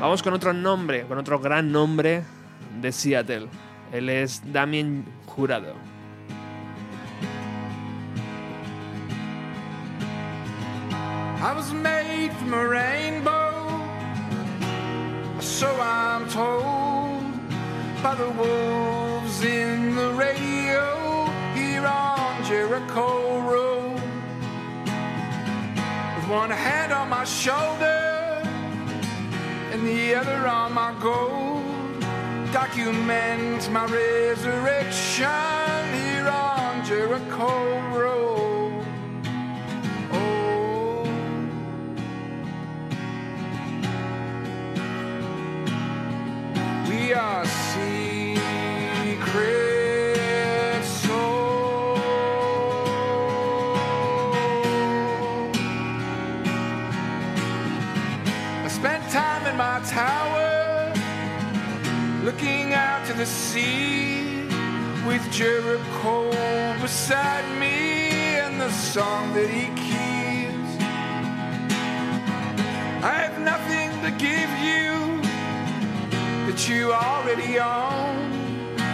Vamos 0.00 0.22
con 0.22 0.32
otro 0.32 0.52
nombre, 0.52 1.02
con 1.06 1.18
otro 1.18 1.38
gran 1.40 1.70
nombre 1.72 2.22
de 2.80 2.92
Seattle. 2.92 3.48
Él 3.92 4.08
es 4.08 4.40
Damien 4.52 5.04
Jurado. 5.26 5.74
So 15.42 15.74
I'm 15.80 16.28
told 16.28 17.22
by 18.02 18.14
the 18.14 18.28
wolves 18.30 19.42
in 19.42 19.94
the 19.96 20.12
radio 20.12 21.24
here 21.54 21.86
on 21.86 22.44
Jericho 22.44 23.40
Road. 23.40 23.94
With 26.16 26.28
one 26.28 26.50
hand 26.50 26.92
on 26.92 27.08
my 27.08 27.24
shoulder 27.24 28.42
and 29.72 29.86
the 29.86 30.14
other 30.14 30.46
on 30.46 30.74
my 30.74 30.94
gold, 31.00 32.00
document 32.52 33.70
my 33.70 33.86
resurrection 33.86 35.24
here 35.94 36.28
on 36.28 36.84
Jericho 36.84 37.80
Road. 37.98 38.49
Are 47.12 47.44
secret 47.44 48.14
souls. 50.84 51.98
I 58.64 58.68
spent 58.68 59.10
time 59.10 59.44
in 59.46 59.56
my 59.56 59.80
tower, 59.86 60.92
looking 62.22 62.74
out 62.74 63.04
to 63.08 63.12
the 63.12 63.26
sea, 63.26 64.46
with 65.04 65.28
Jericho 65.32 66.30
beside 66.80 67.44
me 67.58 68.36
and 68.38 68.60
the 68.60 68.70
song 68.70 69.32
that 69.34 69.50
he 69.50 69.66
keeps. 69.74 70.78
I 73.02 73.14
have 73.26 73.40
nothing 73.40 74.00
to 74.04 74.12
give 74.12 74.50
you 74.60 75.09
that 76.50 76.68
you 76.68 76.92
already 76.92 77.60
own. 77.60 78.32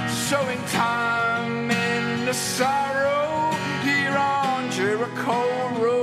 Sowing 0.09 0.63
time 0.67 1.71
and 1.71 2.29
the 2.29 2.35
sorrow 2.35 3.51
here 3.83 4.15
on 4.15 4.71
Jericho 4.71 5.71
Road. 5.83 5.96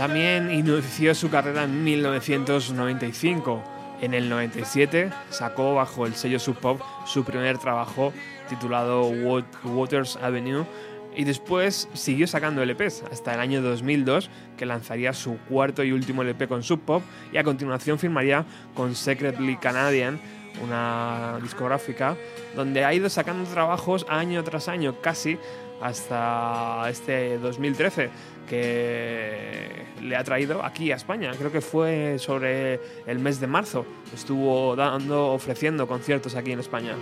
También 0.00 0.50
inició 0.50 1.14
su 1.14 1.28
carrera 1.28 1.64
en 1.64 1.84
1995. 1.84 3.62
En 4.00 4.14
el 4.14 4.30
97 4.30 5.10
sacó 5.28 5.74
bajo 5.74 6.06
el 6.06 6.14
sello 6.14 6.38
Sub 6.38 6.56
Pop 6.56 6.80
su 7.04 7.22
primer 7.22 7.58
trabajo 7.58 8.10
titulado 8.48 9.10
Wat- 9.10 9.44
Waters 9.62 10.16
Avenue 10.16 10.64
y 11.14 11.24
después 11.24 11.86
siguió 11.92 12.26
sacando 12.26 12.64
LPs 12.64 13.02
hasta 13.12 13.34
el 13.34 13.40
año 13.40 13.60
2002 13.60 14.30
que 14.56 14.64
lanzaría 14.64 15.12
su 15.12 15.36
cuarto 15.50 15.84
y 15.84 15.92
último 15.92 16.22
LP 16.22 16.48
con 16.48 16.62
Sub 16.62 16.80
Pop 16.80 17.02
y 17.30 17.36
a 17.36 17.44
continuación 17.44 17.98
firmaría 17.98 18.46
con 18.72 18.94
Secretly 18.94 19.56
Canadian, 19.58 20.18
una 20.64 21.38
discográfica 21.42 22.16
donde 22.56 22.86
ha 22.86 22.94
ido 22.94 23.10
sacando 23.10 23.46
trabajos 23.50 24.06
año 24.08 24.42
tras 24.44 24.66
año 24.68 24.98
casi 25.02 25.38
hasta 25.82 26.86
este 26.88 27.38
2013 27.38 28.10
que 28.50 29.86
le 30.02 30.16
ha 30.16 30.24
traído 30.24 30.64
aquí 30.64 30.90
a 30.90 30.96
España. 30.96 31.30
Creo 31.38 31.52
que 31.52 31.60
fue 31.60 32.18
sobre 32.18 32.80
el 33.06 33.20
mes 33.20 33.38
de 33.38 33.46
marzo. 33.46 33.86
Estuvo 34.12 34.74
dando, 34.74 35.28
ofreciendo 35.28 35.86
conciertos 35.86 36.34
aquí 36.34 36.50
en 36.50 36.58
España. 36.58 36.96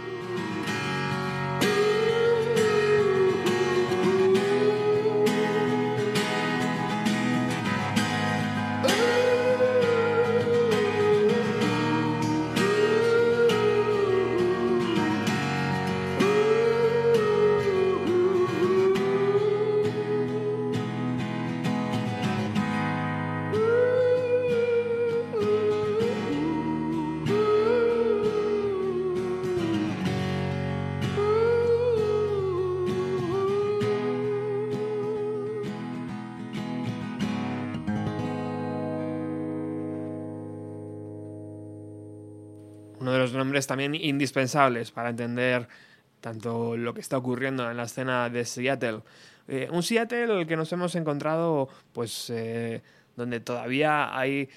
Uno 43.01 43.13
de 43.13 43.19
los 43.19 43.33
nombres 43.33 43.67
también 43.67 43.95
indispensables 43.95 44.91
para 44.91 45.11
entender 45.11 45.69
tanto 46.21 46.77
lo 46.77 46.95
que 46.95 47.01
está 47.01 47.17
ocurriendo 47.17 47.71
en 47.71 47.77
la 47.77 47.85
escena 47.85 48.29
de 48.29 48.45
Seattle. 48.45 49.01
Eh, 49.47 49.69
un 49.73 49.83
Seattle 49.83 50.47
que 50.47 50.57
nos 50.57 50.73
hemos 50.73 50.95
encontrado, 50.95 51.69
pues, 51.93 52.31
eh, 52.31 52.83
donde 53.17 53.41
todavía 53.41 54.17
hay 54.17 54.49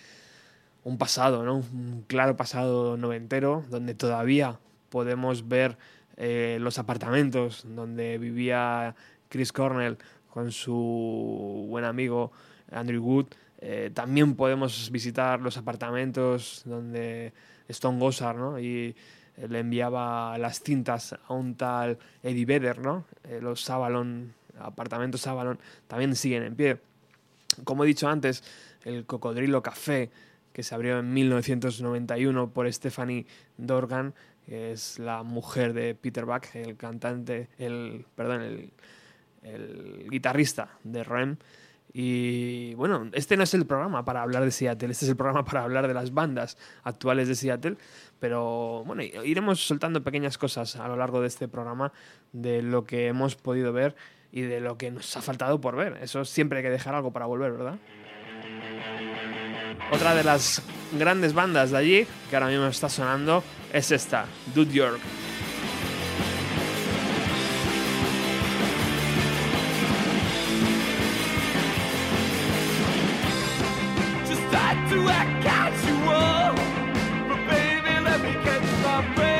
un 0.83 0.97
pasado, 0.97 1.43
¿no? 1.43 1.57
Un 1.57 2.03
claro 2.07 2.35
pasado 2.35 2.97
noventero, 2.97 3.63
donde 3.69 3.93
todavía 3.93 4.59
podemos 4.89 5.47
ver 5.47 5.77
eh, 6.17 6.57
los 6.59 6.77
apartamentos 6.77 7.63
donde 7.65 8.17
vivía 8.17 8.95
Chris 9.29 9.53
Cornell 9.53 9.97
con 10.29 10.51
su 10.51 11.65
buen 11.69 11.85
amigo 11.85 12.31
Andrew 12.71 13.03
Wood. 13.03 13.27
Eh, 13.61 13.91
también 13.93 14.35
podemos 14.35 14.89
visitar 14.91 15.39
los 15.39 15.55
apartamentos 15.55 16.63
donde 16.65 17.31
Stone 17.67 17.99
Gossard, 17.99 18.37
¿no? 18.37 18.59
Y 18.59 18.95
eh, 19.37 19.47
le 19.47 19.59
enviaba 19.59 20.35
las 20.39 20.61
cintas 20.61 21.13
a 21.13 21.33
un 21.33 21.55
tal 21.55 21.99
Eddie 22.23 22.45
Vedder, 22.45 22.79
¿no? 22.79 23.05
Eh, 23.23 23.39
los 23.39 23.69
Avalon, 23.69 24.33
apartamentos 24.59 25.27
Avalon, 25.27 25.59
también 25.87 26.15
siguen 26.15 26.43
en 26.43 26.55
pie. 26.55 26.79
Como 27.63 27.83
he 27.83 27.87
dicho 27.87 28.09
antes, 28.09 28.43
el 28.83 29.05
Cocodrilo 29.05 29.61
Café, 29.61 30.09
que 30.53 30.63
se 30.63 30.73
abrió 30.73 30.97
en 30.99 31.13
1991 31.13 32.49
por 32.49 32.71
Stephanie 32.73 33.27
Dorgan, 33.57 34.15
que 34.45 34.71
es 34.71 34.97
la 34.97 35.21
mujer 35.21 35.73
de 35.73 35.93
Peter 35.93 36.25
Buck, 36.25 36.47
el 36.55 36.75
cantante, 36.77 37.49
el, 37.59 38.05
perdón, 38.15 38.41
el, 38.41 38.73
el 39.43 40.07
guitarrista 40.09 40.79
de 40.83 41.03
Rem. 41.03 41.37
Y 41.93 42.73
bueno, 42.75 43.09
este 43.13 43.35
no 43.35 43.43
es 43.43 43.53
el 43.53 43.65
programa 43.65 44.05
para 44.05 44.21
hablar 44.21 44.45
de 44.45 44.51
Seattle, 44.51 44.91
este 44.91 45.05
es 45.05 45.09
el 45.09 45.17
programa 45.17 45.43
para 45.43 45.63
hablar 45.63 45.87
de 45.87 45.93
las 45.93 46.13
bandas 46.13 46.57
actuales 46.83 47.27
de 47.27 47.35
Seattle, 47.35 47.75
pero 48.19 48.83
bueno, 48.85 49.03
iremos 49.03 49.65
soltando 49.65 50.01
pequeñas 50.03 50.37
cosas 50.37 50.77
a 50.77 50.87
lo 50.87 50.95
largo 50.95 51.19
de 51.21 51.27
este 51.27 51.47
programa 51.49 51.91
de 52.31 52.61
lo 52.61 52.85
que 52.85 53.07
hemos 53.07 53.35
podido 53.35 53.73
ver 53.73 53.95
y 54.31 54.41
de 54.41 54.61
lo 54.61 54.77
que 54.77 54.91
nos 54.91 55.17
ha 55.17 55.21
faltado 55.21 55.59
por 55.59 55.75
ver. 55.75 55.97
Eso 56.01 56.23
siempre 56.23 56.59
hay 56.59 56.63
que 56.63 56.69
dejar 56.69 56.95
algo 56.95 57.11
para 57.11 57.25
volver, 57.25 57.51
¿verdad? 57.51 57.77
Otra 59.91 60.15
de 60.15 60.23
las 60.23 60.61
grandes 60.97 61.33
bandas 61.33 61.71
de 61.71 61.77
allí, 61.77 62.07
que 62.29 62.35
ahora 62.37 62.47
mismo 62.47 62.67
está 62.67 62.87
sonando, 62.87 63.43
es 63.73 63.91
esta, 63.91 64.25
Dude 64.55 64.71
York. 64.71 65.01
to 74.91 75.07
act 75.07 75.41
casual, 75.41 76.53
but 77.29 77.39
baby, 77.49 77.97
let 78.03 78.21
me 78.21 78.33
catch 78.43 78.83
my 78.83 79.15
breath. 79.15 79.30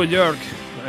Duo 0.00 0.08
York, 0.08 0.38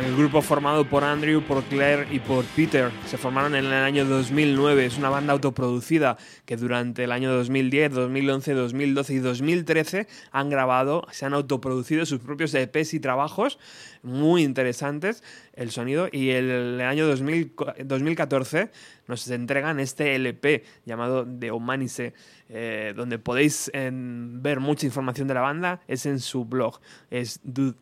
el 0.02 0.16
grupo 0.16 0.40
formado 0.40 0.88
por 0.88 1.04
Andrew, 1.04 1.42
por 1.42 1.62
Claire 1.64 2.06
y 2.10 2.18
por 2.18 2.46
Peter, 2.56 2.90
se 3.06 3.18
formaron 3.18 3.54
en 3.54 3.66
el 3.66 3.72
año 3.74 4.06
2009. 4.06 4.86
Es 4.86 4.96
una 4.96 5.10
banda 5.10 5.34
autoproducida 5.34 6.16
que 6.46 6.56
durante 6.56 7.04
el 7.04 7.12
año 7.12 7.30
2010, 7.30 7.92
2011, 7.92 8.54
2012 8.54 9.12
y 9.12 9.18
2013 9.18 10.06
han 10.30 10.48
grabado, 10.48 11.06
se 11.10 11.26
han 11.26 11.34
autoproducido 11.34 12.06
sus 12.06 12.20
propios 12.20 12.54
EPs 12.54 12.94
y 12.94 13.00
trabajos 13.00 13.58
muy 14.02 14.42
interesantes 14.42 15.22
el 15.52 15.70
sonido 15.70 16.08
y 16.10 16.30
el, 16.30 16.80
año 16.80 17.06
2000 17.06 17.54
2014 17.84 18.70
nos 19.06 19.28
entregan 19.28 19.78
este 19.78 20.14
LP 20.16 20.64
llamado 20.84 21.26
The 21.26 21.52
Humanice 21.52 22.14
eh, 22.48 22.94
donde 22.96 23.18
podéis 23.18 23.70
em, 23.74 24.42
ver 24.42 24.60
mucha 24.60 24.86
información 24.86 25.28
de 25.28 25.34
la 25.34 25.40
banda 25.40 25.80
es 25.86 26.06
en 26.06 26.18
su 26.18 26.44
blog 26.44 26.80
es 27.10 27.40
dude- 27.44 27.76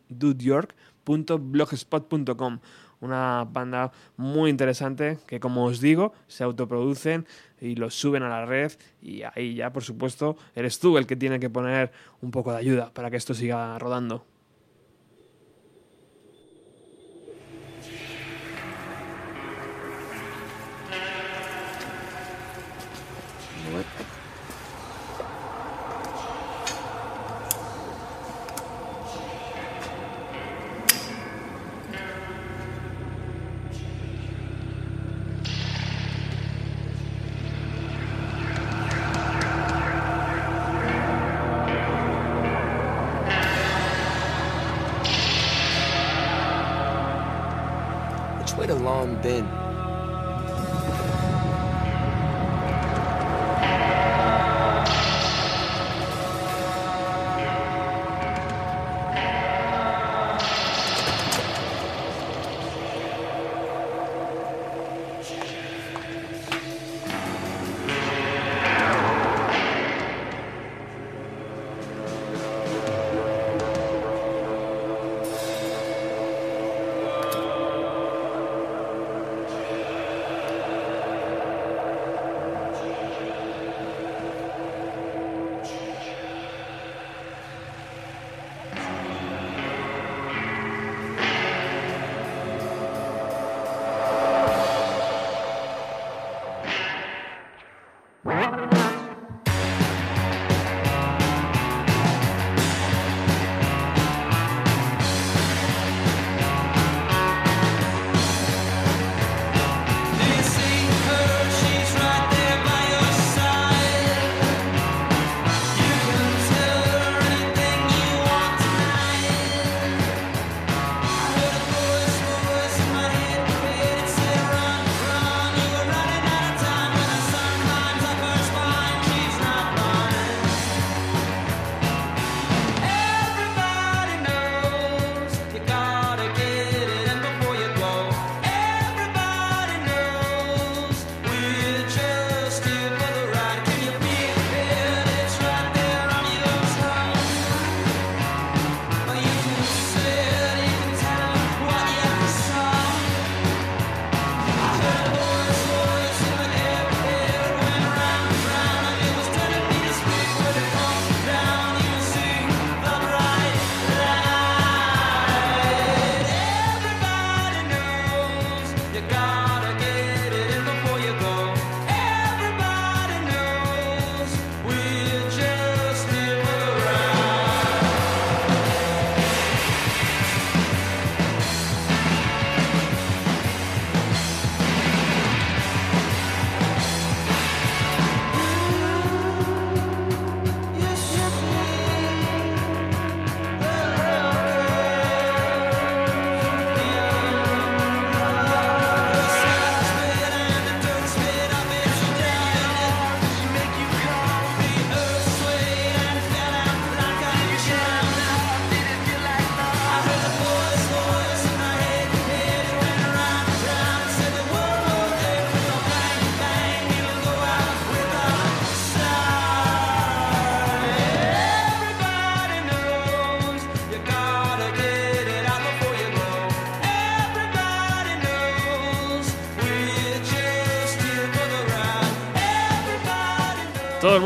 dudeyork.blogspot.com 1.05 2.59
una 3.01 3.47
banda 3.51 3.91
muy 4.15 4.49
interesante 4.49 5.17
que 5.25 5.39
como 5.39 5.65
os 5.65 5.81
digo 5.81 6.13
se 6.27 6.43
autoproducen 6.43 7.25
y 7.59 7.75
los 7.75 7.95
suben 7.95 8.23
a 8.23 8.29
la 8.29 8.45
red 8.45 8.71
y 9.01 9.23
ahí 9.23 9.55
ya 9.55 9.73
por 9.73 9.83
supuesto 9.83 10.37
eres 10.55 10.79
tú 10.79 10.97
el 10.97 11.07
que 11.07 11.15
tiene 11.15 11.39
que 11.39 11.49
poner 11.49 11.91
un 12.21 12.31
poco 12.31 12.51
de 12.51 12.59
ayuda 12.59 12.93
para 12.93 13.09
que 13.09 13.17
esto 13.17 13.33
siga 13.33 13.77
rodando 13.79 14.25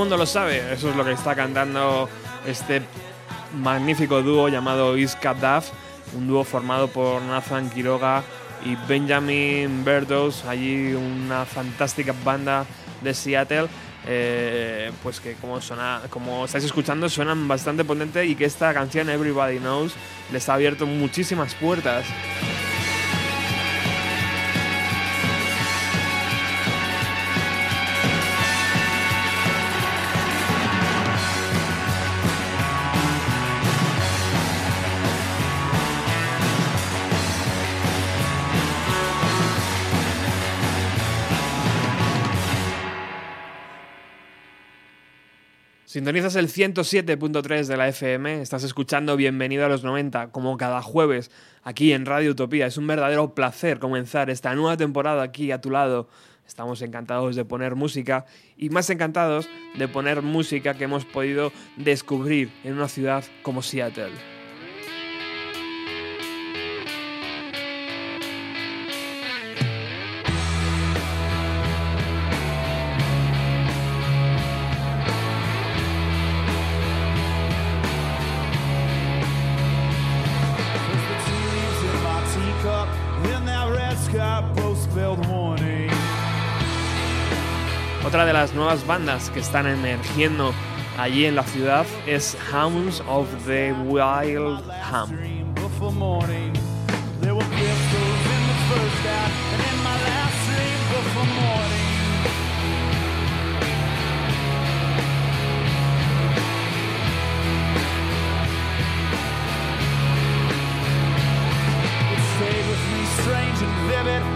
lo 0.09 0.25
sabe, 0.25 0.71
eso 0.71 0.89
es 0.89 0.95
lo 0.95 1.03
que 1.03 1.11
está 1.11 1.35
cantando 1.35 2.07
este 2.45 2.81
magnífico 3.57 4.21
dúo 4.21 4.47
llamado 4.49 4.97
Is 4.97 5.17
Duff, 5.21 5.71
un 6.15 6.27
dúo 6.27 6.43
formado 6.43 6.87
por 6.87 7.21
Nathan 7.23 7.69
Quiroga 7.71 8.23
y 8.63 8.75
Benjamin 8.87 9.83
Berdos, 9.83 10.45
allí 10.45 10.93
una 10.93 11.45
fantástica 11.45 12.13
banda 12.23 12.65
de 13.01 13.13
Seattle. 13.13 13.67
eh, 14.07 14.91
pues 15.01 15.19
que 15.19 15.33
como 15.33 15.59
suena, 15.59 16.01
como 16.11 16.45
estáis 16.45 16.63
escuchando 16.63 17.09
suenan 17.09 17.47
bastante 17.47 17.83
potente 17.83 18.23
y 18.25 18.35
que 18.35 18.45
esta 18.45 18.71
canción 18.71 19.09
Everybody 19.09 19.57
Knows 19.57 19.93
les 20.31 20.47
ha 20.47 20.53
abierto 20.53 20.85
muchísimas 20.85 21.55
puertas. 21.55 22.05
Sintonizas 45.95 46.35
el 46.35 46.49
107.3 46.49 47.67
de 47.67 47.77
la 47.77 47.87
FM, 47.87 48.41
estás 48.41 48.65
escuchando 48.65 49.15
Bienvenido 49.15 49.63
a 49.65 49.69
los 49.69 49.85
90, 49.85 50.27
como 50.33 50.57
cada 50.57 50.81
jueves 50.81 51.31
aquí 51.63 51.93
en 51.93 52.05
Radio 52.05 52.31
Utopía. 52.31 52.65
Es 52.65 52.75
un 52.75 52.85
verdadero 52.85 53.33
placer 53.33 53.79
comenzar 53.79 54.29
esta 54.29 54.53
nueva 54.55 54.75
temporada 54.75 55.23
aquí 55.23 55.53
a 55.53 55.61
tu 55.61 55.71
lado. 55.71 56.09
Estamos 56.45 56.81
encantados 56.81 57.37
de 57.37 57.45
poner 57.45 57.75
música 57.75 58.25
y 58.57 58.69
más 58.71 58.89
encantados 58.89 59.47
de 59.77 59.87
poner 59.87 60.21
música 60.21 60.73
que 60.73 60.83
hemos 60.83 61.05
podido 61.05 61.53
descubrir 61.77 62.51
en 62.65 62.73
una 62.73 62.89
ciudad 62.89 63.23
como 63.41 63.61
Seattle. 63.61 64.34
las 88.45 88.53
nuevas 88.53 88.85
bandas 88.85 89.31
que 89.31 89.39
están 89.39 89.65
emergiendo 89.65 90.53
allí 90.99 91.25
en 91.25 91.33
la 91.33 91.41
ciudad 91.41 91.83
es 92.05 92.37
Hounds 92.53 93.01
of 93.07 93.27
the 93.47 93.73
Wild 93.87 94.69
Ham. 94.69 95.09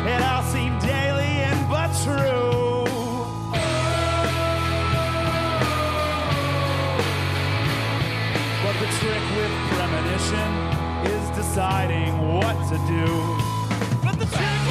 It 0.08 0.22
all 0.24 0.42
but 1.70 1.92
true. 2.04 2.59
Deciding 11.50 12.14
what 12.36 12.56
to 12.70 12.78
do. 12.86 13.06
But 14.04 14.20
the 14.20 14.26
trick 14.26 14.69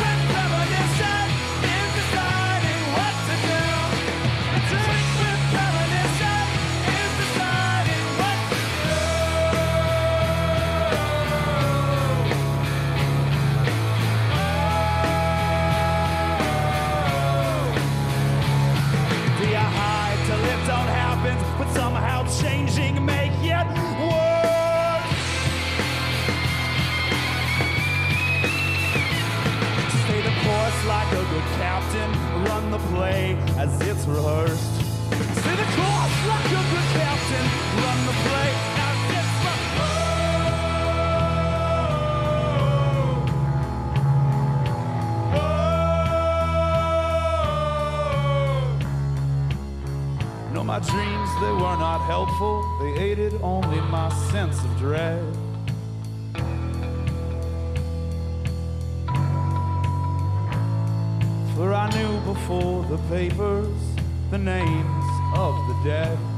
the 32.78 32.88
play 32.88 33.36
as 33.56 33.80
it's 33.80 34.06
rehearsed. 34.06 34.74
Stay 35.10 35.56
the 35.56 35.68
course 35.76 36.26
like 36.28 36.46
a 36.46 36.62
good 36.70 36.88
captain, 36.94 37.46
run 37.82 37.98
the 38.06 38.12
play 38.24 38.50
as 38.86 38.98
it's 39.18 39.34
rehearsed. 39.44 40.12
No, 50.52 50.60
my 50.64 50.78
dreams, 50.80 51.30
they 51.40 51.52
were 51.52 51.78
not 51.78 52.00
helpful. 52.06 52.64
They 52.80 52.92
aided 53.00 53.34
only 53.42 53.80
my 53.80 54.08
sense 54.30 54.58
of 54.62 54.78
dread. 54.78 55.24
For 61.58 61.74
I 61.74 61.90
knew 61.90 62.20
before 62.20 62.84
the 62.84 62.98
papers 63.08 63.74
the 64.30 64.38
names 64.38 65.04
of 65.34 65.56
the 65.66 65.82
dead. 65.82 66.37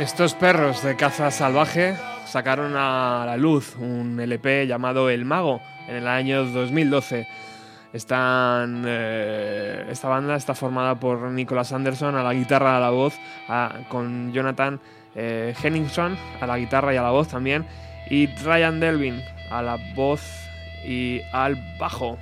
Estos 0.00 0.32
perros 0.32 0.82
de 0.82 0.96
caza 0.96 1.30
salvaje 1.30 1.94
sacaron 2.24 2.74
a 2.74 3.24
la 3.26 3.36
luz 3.36 3.76
un 3.76 4.18
LP 4.18 4.66
llamado 4.66 5.10
El 5.10 5.26
Mago 5.26 5.60
en 5.88 5.96
el 5.96 6.08
año 6.08 6.46
2012. 6.46 7.28
Están, 7.92 8.84
eh, 8.86 9.84
esta 9.90 10.08
banda 10.08 10.36
está 10.36 10.54
formada 10.54 10.98
por 10.98 11.30
Nicholas 11.30 11.74
Anderson 11.74 12.14
a 12.14 12.22
la 12.22 12.32
guitarra, 12.32 12.78
a 12.78 12.80
la 12.80 12.88
voz, 12.88 13.18
con 13.90 14.32
Jonathan 14.32 14.80
eh, 15.14 15.54
Henningson 15.62 16.16
a 16.40 16.46
la 16.46 16.56
guitarra 16.56 16.94
y 16.94 16.96
a 16.96 17.02
la 17.02 17.10
voz 17.10 17.28
también, 17.28 17.66
y 18.08 18.26
Ryan 18.42 18.80
Delvin 18.80 19.22
a 19.50 19.60
la 19.60 19.76
voz 19.94 20.22
y 20.82 21.20
al 21.30 21.58
bajo. 21.78 22.16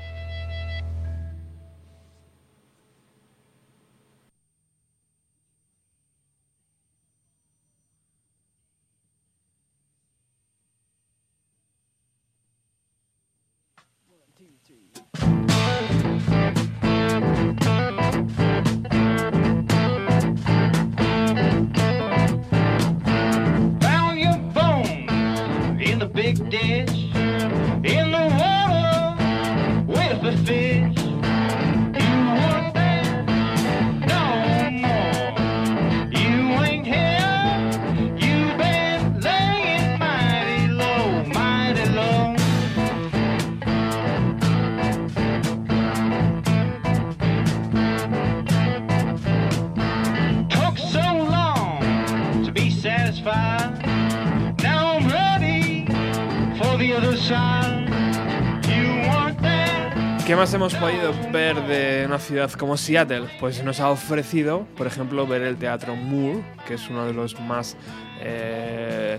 ¿Qué 60.28 60.36
más 60.36 60.52
hemos 60.52 60.74
podido 60.74 61.14
ver 61.32 61.56
de 61.66 62.04
una 62.04 62.18
ciudad 62.18 62.52
como 62.52 62.76
Seattle? 62.76 63.30
Pues 63.40 63.64
nos 63.64 63.80
ha 63.80 63.88
ofrecido, 63.88 64.66
por 64.76 64.86
ejemplo, 64.86 65.26
ver 65.26 65.40
el 65.40 65.56
Teatro 65.56 65.96
Moore, 65.96 66.44
que 66.66 66.74
es 66.74 66.86
uno 66.90 67.06
de 67.06 67.14
los 67.14 67.40
más 67.40 67.78
eh, 68.20 69.18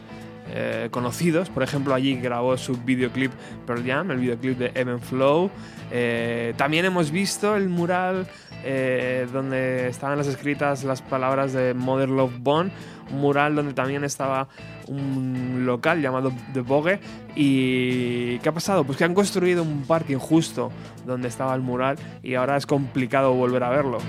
eh, 0.51 0.89
conocidos. 0.91 1.49
Por 1.49 1.63
ejemplo, 1.63 1.93
allí 1.93 2.15
grabó 2.15 2.57
su 2.57 2.75
videoclip 2.77 3.31
Pearl 3.65 3.85
Jam, 3.85 4.11
el 4.11 4.17
videoclip 4.17 4.57
de 4.57 4.71
Evan 4.73 4.99
Flow. 4.99 5.51
Eh, 5.91 6.53
también 6.57 6.85
hemos 6.85 7.11
visto 7.11 7.55
el 7.55 7.69
mural 7.69 8.27
eh, 8.63 9.27
donde 9.31 9.87
estaban 9.87 10.17
las 10.17 10.27
escritas 10.27 10.83
las 10.83 11.01
palabras 11.01 11.53
de 11.53 11.73
Mother 11.73 12.09
Love 12.09 12.33
Bone, 12.39 12.71
un 13.11 13.21
mural 13.21 13.55
donde 13.55 13.73
también 13.73 14.03
estaba 14.03 14.47
un 14.87 15.63
local 15.65 16.01
llamado 16.01 16.31
The 16.53 16.61
Vogue. 16.61 16.99
¿Y 17.35 18.39
qué 18.39 18.49
ha 18.49 18.53
pasado? 18.53 18.83
Pues 18.83 18.97
que 18.97 19.03
han 19.03 19.13
construido 19.13 19.63
un 19.63 19.83
parking 19.83 20.17
justo 20.17 20.71
donde 21.05 21.27
estaba 21.27 21.53
el 21.55 21.61
mural 21.61 21.97
y 22.23 22.35
ahora 22.35 22.57
es 22.57 22.65
complicado 22.65 23.33
volver 23.33 23.63
a 23.63 23.69
verlo. 23.69 23.99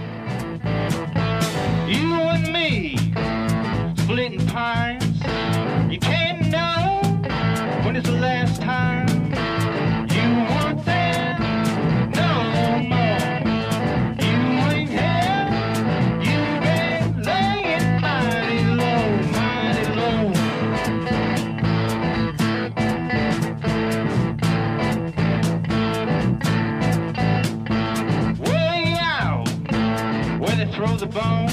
Where 31.01 31.09
they 31.09 31.13
throw 31.13 31.47
the 31.47 31.47
bone 31.47 31.50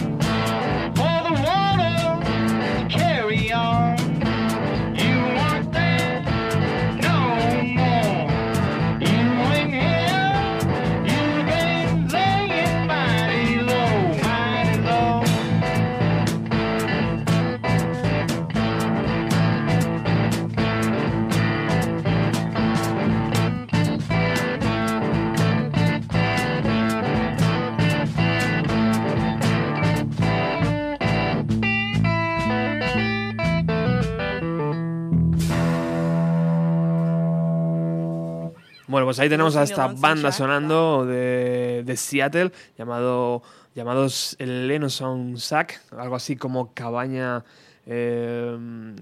Bueno, 38.88 39.06
pues 39.06 39.20
ahí 39.20 39.28
tenemos 39.28 39.58
a 39.58 39.64
esta 39.64 39.88
banda 39.88 40.32
sonando 40.32 41.06
de, 41.06 41.84
de 41.86 41.98
Seattle, 41.98 42.54
llamado, 42.78 43.44
llamados 43.76 44.38
Leno 44.40 44.90
Sound 44.90 45.38
Sack, 45.40 45.82
algo 45.92 46.16
así 46.16 46.38
como 46.38 46.74
cabaña 46.74 47.44
eh, 47.86 48.58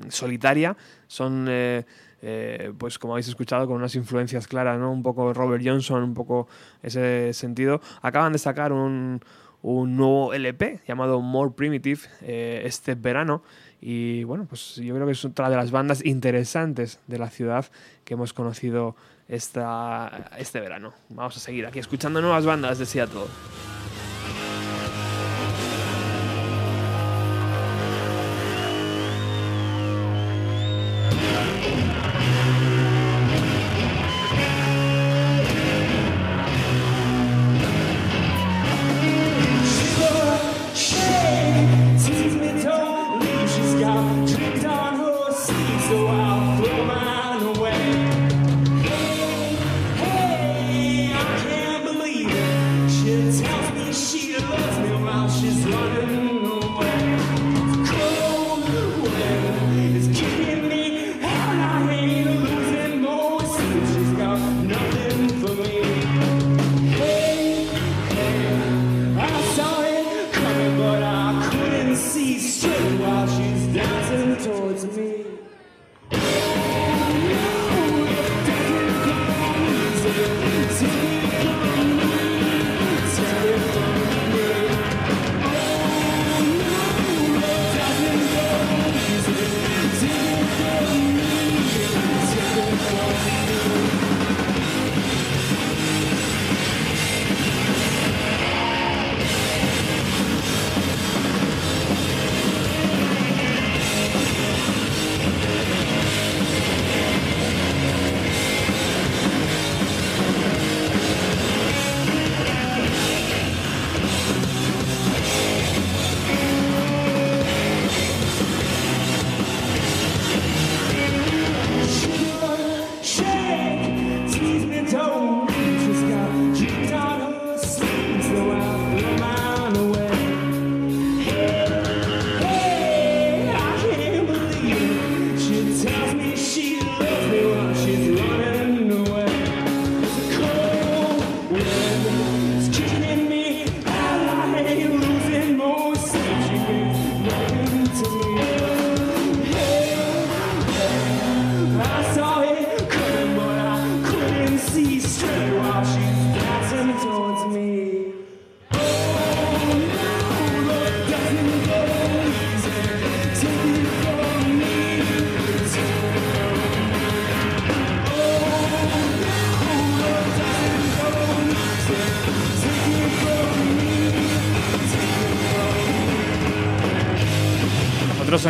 solitaria. 0.10 0.76
Son, 1.06 1.46
eh, 1.48 1.86
eh, 2.24 2.74
pues 2.76 2.98
como 2.98 3.14
habéis 3.14 3.28
escuchado, 3.28 3.68
con 3.68 3.76
unas 3.76 3.94
influencias 3.94 4.48
claras, 4.48 4.80
¿no? 4.80 4.92
Un 4.92 5.04
poco 5.04 5.32
Robert 5.36 5.64
Johnson, 5.64 6.02
un 6.02 6.16
poco 6.16 6.48
ese 6.82 7.32
sentido. 7.34 7.80
Acaban 8.02 8.34
de 8.34 8.40
sacar 8.40 8.74
un, 8.74 9.22
un 9.62 9.98
nuevo 9.98 10.34
LP 10.34 10.82
llamado 10.88 11.22
More 11.22 11.52
Primitive 11.56 12.02
este 12.22 12.96
verano. 12.96 13.44
Y 13.82 14.24
bueno, 14.24 14.48
pues 14.50 14.78
yo 14.78 14.96
creo 14.96 15.06
que 15.06 15.12
es 15.12 15.26
otra 15.26 15.48
de 15.48 15.58
las 15.58 15.70
bandas 15.70 16.04
interesantes 16.04 17.00
de 17.06 17.20
la 17.20 17.30
ciudad 17.30 17.68
que 18.04 18.16
hemos 18.16 18.34
conocido 18.34 18.96
esta, 19.28 20.30
este 20.38 20.60
verano. 20.60 20.94
Vamos 21.10 21.38
a 21.38 21.40
seguir 21.40 21.66
aquí 21.66 21.80
escuchando 21.80 22.22
nuevas 22.22 22.46
bandas 22.46 22.78
de 22.78 22.86
Seattle. 22.86 23.26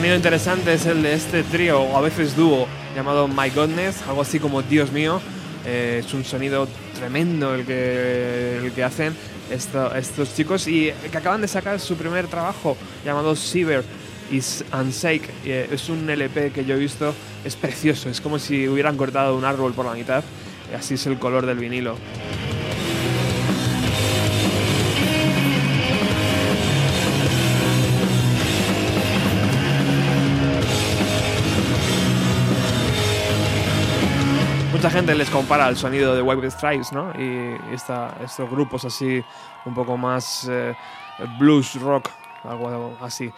Sonido 0.05 0.17
interesante 0.17 0.71
es 0.73 0.85
el 0.85 1.01
de 1.01 1.13
este 1.15 1.41
trío, 1.41 1.81
o 1.81 1.97
a 1.97 2.01
veces 2.01 2.35
dúo, 2.35 2.67
llamado 2.95 3.27
My 3.27 3.49
Godness, 3.49 4.03
algo 4.07 4.21
así 4.21 4.39
como 4.39 4.61
Dios 4.61 4.91
mío. 4.91 5.19
Eh, 5.65 6.03
es 6.05 6.13
un 6.13 6.23
sonido 6.23 6.67
tremendo 6.99 7.55
el 7.55 7.65
que, 7.65 8.57
el 8.63 8.71
que 8.71 8.83
hacen 8.83 9.15
esto- 9.49 9.95
estos 9.95 10.35
chicos 10.35 10.67
y 10.67 10.91
que 11.11 11.17
acaban 11.17 11.41
de 11.41 11.47
sacar 11.47 11.79
su 11.79 11.95
primer 11.95 12.27
trabajo 12.27 12.77
llamado 13.03 13.35
Sever 13.35 13.83
is 14.31 14.63
Unsake. 14.71 15.27
Eh, 15.43 15.69
Es 15.71 15.89
un 15.89 16.07
LP 16.07 16.51
que 16.51 16.65
yo 16.65 16.75
he 16.75 16.79
visto, 16.79 17.15
es 17.43 17.55
precioso, 17.55 18.07
es 18.07 18.21
como 18.21 18.37
si 18.37 18.67
hubieran 18.67 18.97
cortado 18.97 19.35
un 19.35 19.43
árbol 19.43 19.73
por 19.73 19.87
la 19.87 19.93
mitad, 19.93 20.23
así 20.77 20.93
es 20.93 21.07
el 21.07 21.17
color 21.17 21.47
del 21.47 21.57
vinilo. 21.57 21.97
Mucha 34.85 34.97
gente 34.99 35.15
les 35.15 35.31
compara 35.31 35.67
el 35.67 35.75
sonido 35.77 36.15
de 36.15 36.21
White 36.21 36.51
Stripes, 36.51 36.93
¿no? 36.93 37.11
Y, 37.19 37.55
esta- 37.73 38.15
estos 38.23 38.47
grupos 38.51 38.85
así, 38.85 39.19
un 39.65 39.73
poco 39.73 39.97
más 39.97 40.47
eh, 40.47 40.75
blues 41.39 41.73
rock, 41.81 42.07
algo 42.43 42.95
así. 43.01 43.31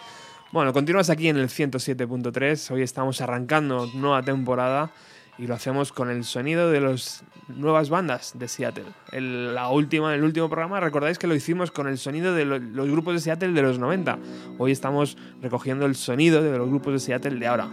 Bueno, 0.52 0.74
continúas 0.74 1.10
aquí 1.10 1.30
en 1.30 1.38
el 1.38 1.48
107.3. 1.48 2.70
Hoy 2.72 2.82
estamos 2.82 3.22
arrancando 3.22 3.90
nueva 3.94 4.24
temporada 4.24 4.92
y 5.38 5.48
lo 5.48 5.56
hacemos 5.56 5.94
con 5.94 6.10
el 6.10 6.26
sonido 6.26 6.70
de 6.70 6.82
las 6.82 7.24
nuevas 7.48 7.90
bandas 7.90 8.34
de 8.38 8.50
Seattle. 8.50 8.84
El, 9.14 9.56
la 9.56 9.70
última, 9.70 10.14
el 10.16 10.26
último 10.26 10.50
programa, 10.50 10.82
recordáis 10.82 11.18
que 11.18 11.28
lo 11.28 11.34
hicimos 11.34 11.72
con 11.72 11.88
el 11.88 11.98
sonido 11.98 12.34
de 12.36 12.44
lo- 12.44 12.60
los 12.60 12.90
grupos 12.90 13.14
de 13.14 13.22
Seattle 13.22 13.54
de 13.54 13.62
los 13.62 13.80
90. 13.80 14.20
Hoy 14.58 14.74
estamos 14.74 15.18
recogiendo 15.42 15.86
el 15.86 15.96
sonido 15.96 16.44
de 16.44 16.58
los 16.58 16.68
grupos 16.68 16.92
de 16.92 17.00
Seattle 17.00 17.40
de 17.40 17.48
ahora. 17.48 17.70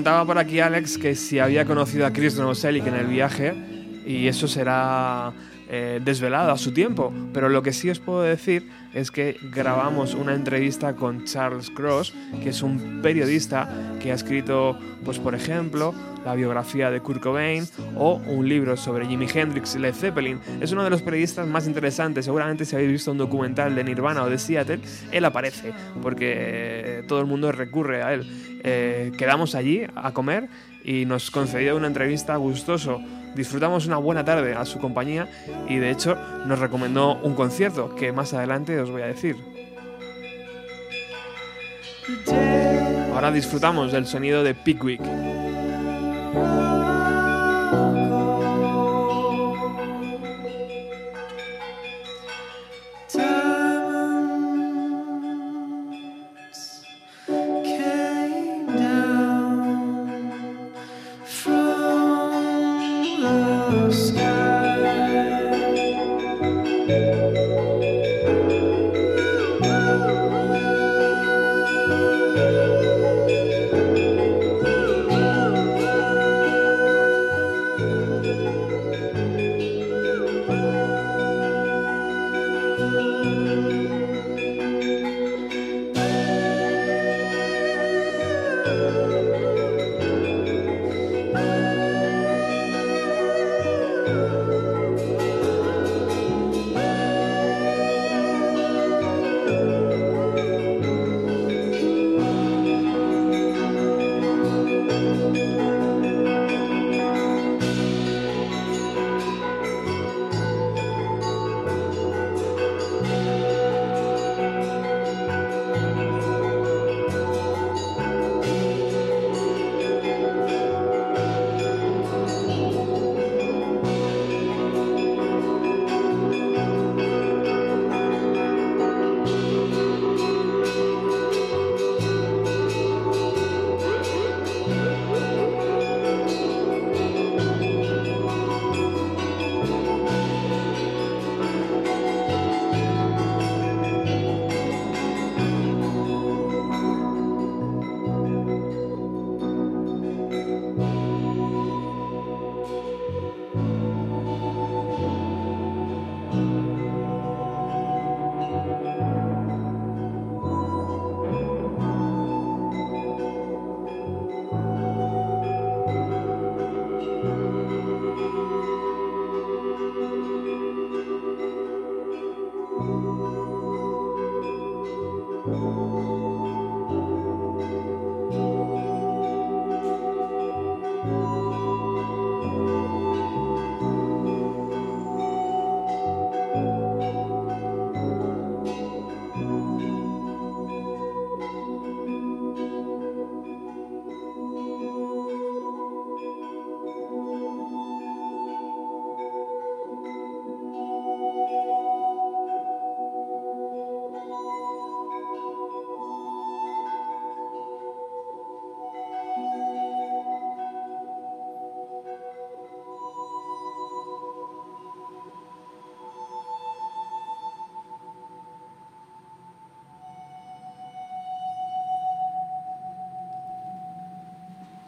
Preguntaba 0.00 0.24
por 0.24 0.38
aquí 0.38 0.60
Alex 0.60 0.96
que 0.96 1.14
si 1.14 1.38
había 1.40 1.66
conocido 1.66 2.06
a 2.06 2.10
Chris 2.10 2.34
Novoselic 2.34 2.86
en 2.86 2.94
el 2.94 3.06
viaje 3.06 3.52
y 4.06 4.28
eso 4.28 4.48
será 4.48 5.30
eh, 5.68 6.00
desvelado 6.02 6.52
a 6.52 6.56
su 6.56 6.72
tiempo. 6.72 7.12
Pero 7.34 7.50
lo 7.50 7.62
que 7.62 7.74
sí 7.74 7.90
os 7.90 7.98
puedo 7.98 8.22
decir 8.22 8.66
es 8.94 9.10
que 9.10 9.38
grabamos 9.52 10.14
una 10.14 10.34
entrevista 10.34 10.94
con 10.94 11.24
Charles 11.24 11.70
Cross, 11.70 12.12
que 12.42 12.50
es 12.50 12.62
un 12.62 13.00
periodista 13.02 13.68
que 14.00 14.12
ha 14.12 14.14
escrito, 14.14 14.78
pues 15.04 15.18
por 15.18 15.34
ejemplo, 15.34 15.94
la 16.24 16.34
biografía 16.34 16.90
de 16.90 17.00
Kurt 17.00 17.22
Cobain 17.22 17.66
o 17.96 18.20
un 18.26 18.48
libro 18.48 18.76
sobre 18.76 19.06
Jimi 19.06 19.26
Hendrix 19.32 19.74
y 19.74 19.78
Led 19.78 19.94
Zeppelin. 19.94 20.40
Es 20.60 20.72
uno 20.72 20.84
de 20.84 20.90
los 20.90 21.02
periodistas 21.02 21.46
más 21.46 21.66
interesantes. 21.66 22.24
Seguramente 22.24 22.64
si 22.64 22.76
habéis 22.76 22.92
visto 22.92 23.12
un 23.12 23.18
documental 23.18 23.74
de 23.74 23.84
Nirvana 23.84 24.22
o 24.22 24.30
de 24.30 24.38
Seattle, 24.38 24.80
él 25.12 25.24
aparece, 25.24 25.72
porque 26.02 26.32
eh, 26.34 27.04
todo 27.06 27.20
el 27.20 27.26
mundo 27.26 27.52
recurre 27.52 28.02
a 28.02 28.14
él. 28.14 28.60
Eh, 28.62 29.12
quedamos 29.16 29.54
allí 29.54 29.82
a 29.94 30.12
comer 30.12 30.48
y 30.84 31.04
nos 31.06 31.30
concedió 31.30 31.76
una 31.76 31.86
entrevista 31.86 32.36
gustoso. 32.36 33.00
Disfrutamos 33.34 33.86
una 33.86 33.96
buena 33.96 34.24
tarde 34.24 34.54
a 34.54 34.64
su 34.64 34.78
compañía 34.78 35.28
y 35.68 35.76
de 35.76 35.90
hecho 35.90 36.16
nos 36.46 36.58
recomendó 36.58 37.16
un 37.22 37.34
concierto 37.34 37.94
que 37.94 38.12
más 38.12 38.34
adelante 38.34 38.78
os 38.80 38.90
voy 38.90 39.02
a 39.02 39.06
decir. 39.06 39.36
Ahora 43.14 43.30
disfrutamos 43.30 43.92
del 43.92 44.06
sonido 44.06 44.42
de 44.42 44.54
Pickwick. 44.54 45.02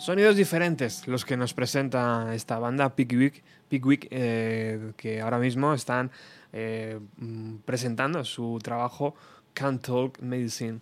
Sonidos 0.03 0.35
diferentes 0.35 1.07
los 1.07 1.25
que 1.25 1.37
nos 1.37 1.55
presenta 1.55 2.35
esta 2.35 2.59
banda, 2.59 2.97
Pickwick, 2.97 3.45
Pickwick 3.69 4.09
eh, 4.11 4.95
que 4.97 5.21
ahora 5.21 5.39
mismo 5.39 5.75
están 5.75 6.11
eh, 6.53 6.99
mm, 7.19 7.59
presentando 7.59 8.25
su 8.25 8.59
trabajo 8.61 9.15
Can't 9.55 9.81
Talk 9.81 10.19
Medicine. 10.21 10.81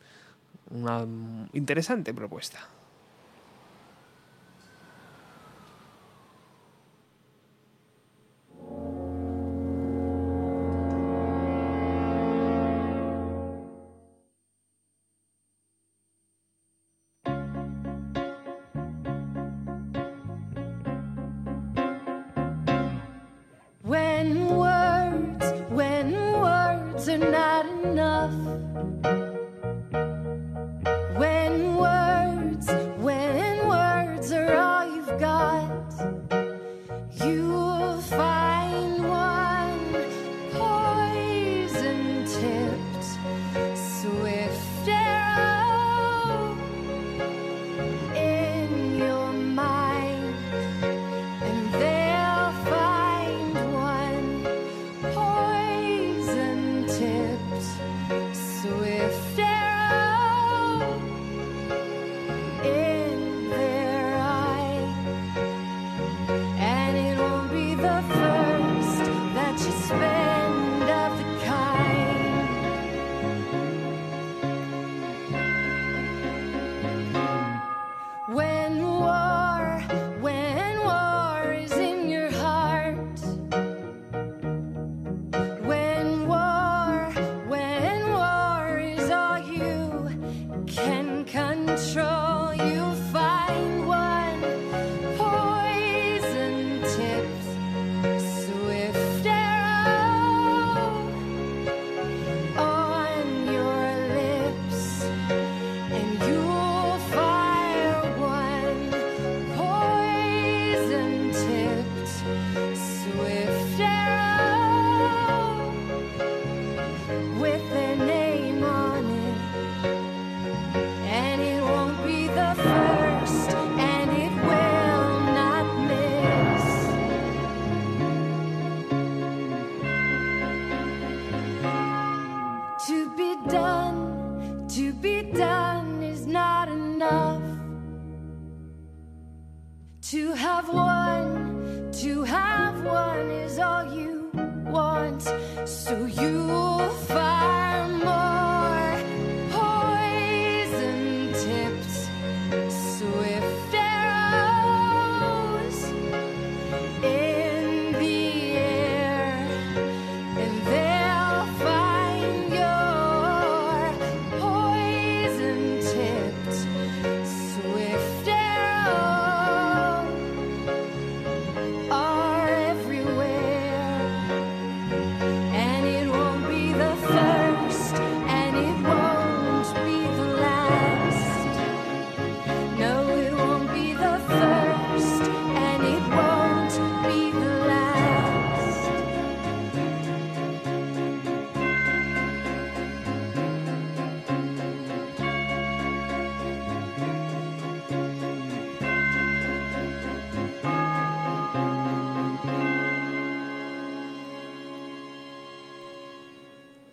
Una 0.71 1.05
mm, 1.05 1.51
interesante 1.53 2.15
propuesta. 2.15 2.61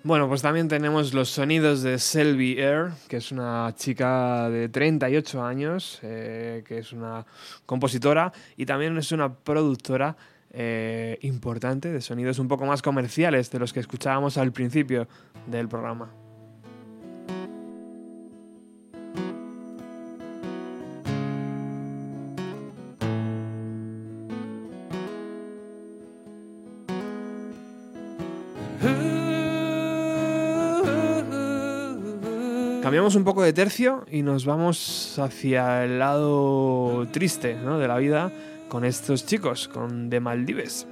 Bueno, 0.07 0.29
pues 0.29 0.41
también 0.41 0.69
tenemos 0.69 1.13
los 1.13 1.27
sonidos 1.27 1.81
de 1.81 1.99
Selby 1.99 2.57
Air, 2.61 2.91
que 3.09 3.17
es 3.17 3.33
una 3.33 3.73
chica 3.75 4.49
de 4.49 4.69
38 4.69 5.43
años, 5.43 5.99
eh, 6.01 6.63
que 6.65 6.77
es 6.77 6.93
una 6.93 7.25
compositora 7.65 8.31
y 8.55 8.65
también 8.65 8.97
es 8.97 9.11
una 9.11 9.33
productora 9.33 10.15
eh, 10.51 11.17
importante 11.23 11.91
de 11.91 11.99
sonidos 11.99 12.39
un 12.39 12.47
poco 12.47 12.65
más 12.65 12.81
comerciales 12.81 13.51
de 13.51 13.59
los 13.59 13.73
que 13.73 13.81
escuchábamos 13.81 14.37
al 14.37 14.53
principio 14.53 15.09
del 15.45 15.67
programa. 15.67 16.26
Cambiamos 32.87 33.15
un 33.15 33.25
poco 33.25 33.43
de 33.43 33.51
tercio 33.51 34.05
y 34.09 34.21
nos 34.21 34.45
vamos 34.45 35.19
hacia 35.19 35.83
el 35.83 35.99
lado 35.99 37.05
triste 37.11 37.53
¿no? 37.53 37.79
de 37.79 37.85
la 37.89 37.97
vida 37.97 38.31
con 38.69 38.85
estos 38.85 39.25
chicos, 39.25 39.67
con 39.67 40.09
The 40.09 40.21
Maldives. 40.21 40.87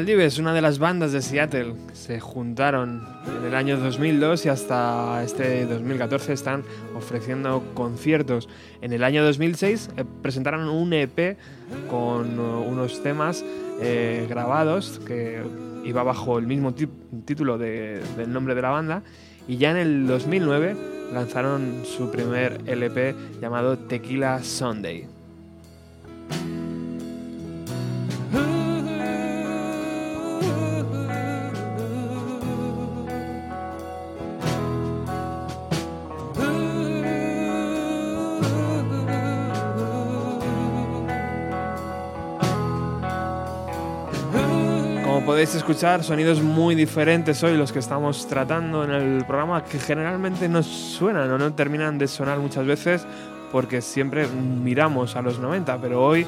Maldives, 0.00 0.38
una 0.38 0.54
de 0.54 0.62
las 0.62 0.78
bandas 0.78 1.12
de 1.12 1.20
Seattle, 1.20 1.74
se 1.92 2.20
juntaron 2.20 3.06
en 3.38 3.44
el 3.46 3.54
año 3.54 3.76
2002 3.76 4.46
y 4.46 4.48
hasta 4.48 5.22
este 5.22 5.66
2014 5.66 6.32
están 6.32 6.62
ofreciendo 6.96 7.62
conciertos. 7.74 8.48
En 8.80 8.94
el 8.94 9.04
año 9.04 9.22
2006 9.22 9.90
eh, 9.98 10.04
presentaron 10.22 10.70
un 10.70 10.94
EP 10.94 11.36
con 11.90 12.38
uh, 12.38 12.62
unos 12.62 13.02
temas 13.02 13.44
eh, 13.82 14.24
grabados 14.26 14.98
que 15.06 15.42
iba 15.84 16.02
bajo 16.02 16.38
el 16.38 16.46
mismo 16.46 16.72
título 17.26 17.58
de- 17.58 18.00
del 18.16 18.32
nombre 18.32 18.54
de 18.54 18.62
la 18.62 18.70
banda 18.70 19.02
y 19.46 19.58
ya 19.58 19.70
en 19.72 19.76
el 19.76 20.06
2009 20.06 20.76
lanzaron 21.12 21.82
su 21.84 22.10
primer 22.10 22.58
LP 22.64 23.14
llamado 23.42 23.76
Tequila 23.76 24.42
Sunday. 24.42 25.06
Podéis 45.50 45.64
escuchar, 45.64 46.04
sonidos 46.04 46.40
muy 46.42 46.76
diferentes 46.76 47.42
hoy 47.42 47.56
los 47.56 47.72
que 47.72 47.80
estamos 47.80 48.28
tratando 48.28 48.84
en 48.84 48.92
el 48.92 49.24
programa 49.26 49.64
que 49.64 49.80
generalmente 49.80 50.48
no 50.48 50.62
suenan 50.62 51.28
o 51.28 51.38
no 51.38 51.52
terminan 51.54 51.98
de 51.98 52.06
sonar 52.06 52.38
muchas 52.38 52.64
veces 52.64 53.04
porque 53.50 53.82
siempre 53.82 54.28
miramos 54.28 55.16
a 55.16 55.22
los 55.22 55.40
90, 55.40 55.76
pero 55.80 56.04
hoy 56.04 56.24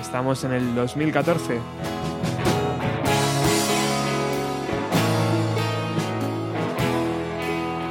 estamos 0.00 0.44
en 0.44 0.52
el 0.52 0.72
2014. 0.76 1.58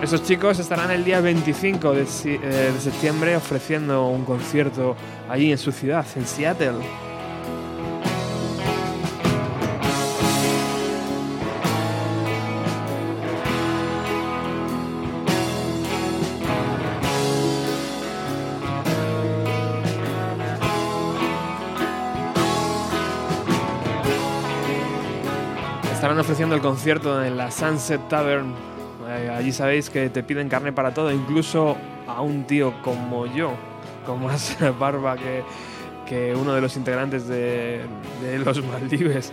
Esos 0.01 0.23
chicos 0.23 0.57
estarán 0.59 0.91
el 0.91 1.03
día 1.03 1.19
25 1.19 1.93
de, 1.93 2.05
si- 2.05 2.29
eh, 2.41 2.71
de 2.73 2.79
septiembre 2.79 3.35
ofreciendo 3.35 4.07
un 4.07 4.23
concierto 4.23 4.95
allí 5.29 5.51
en 5.51 5.57
su 5.57 5.71
ciudad, 5.71 6.05
en 6.15 6.25
Seattle. 6.25 6.77
Ofreciendo 26.19 26.53
el 26.55 26.61
concierto 26.61 27.23
en 27.23 27.37
la 27.37 27.49
Sunset 27.49 28.07
Tavern. 28.09 28.53
Eh, 29.07 29.29
allí 29.35 29.51
sabéis 29.53 29.89
que 29.89 30.09
te 30.09 30.21
piden 30.21 30.49
carne 30.49 30.73
para 30.73 30.93
todo, 30.93 31.11
incluso 31.11 31.77
a 32.07 32.21
un 32.21 32.43
tío 32.45 32.73
como 32.83 33.25
yo, 33.25 33.51
con 34.05 34.23
más 34.23 34.57
barba 34.79 35.15
que, 35.15 35.43
que 36.05 36.35
uno 36.35 36.53
de 36.53 36.61
los 36.61 36.75
integrantes 36.75 37.27
de, 37.27 37.81
de 38.21 38.39
los 38.39 38.63
Maldives. 38.71 39.31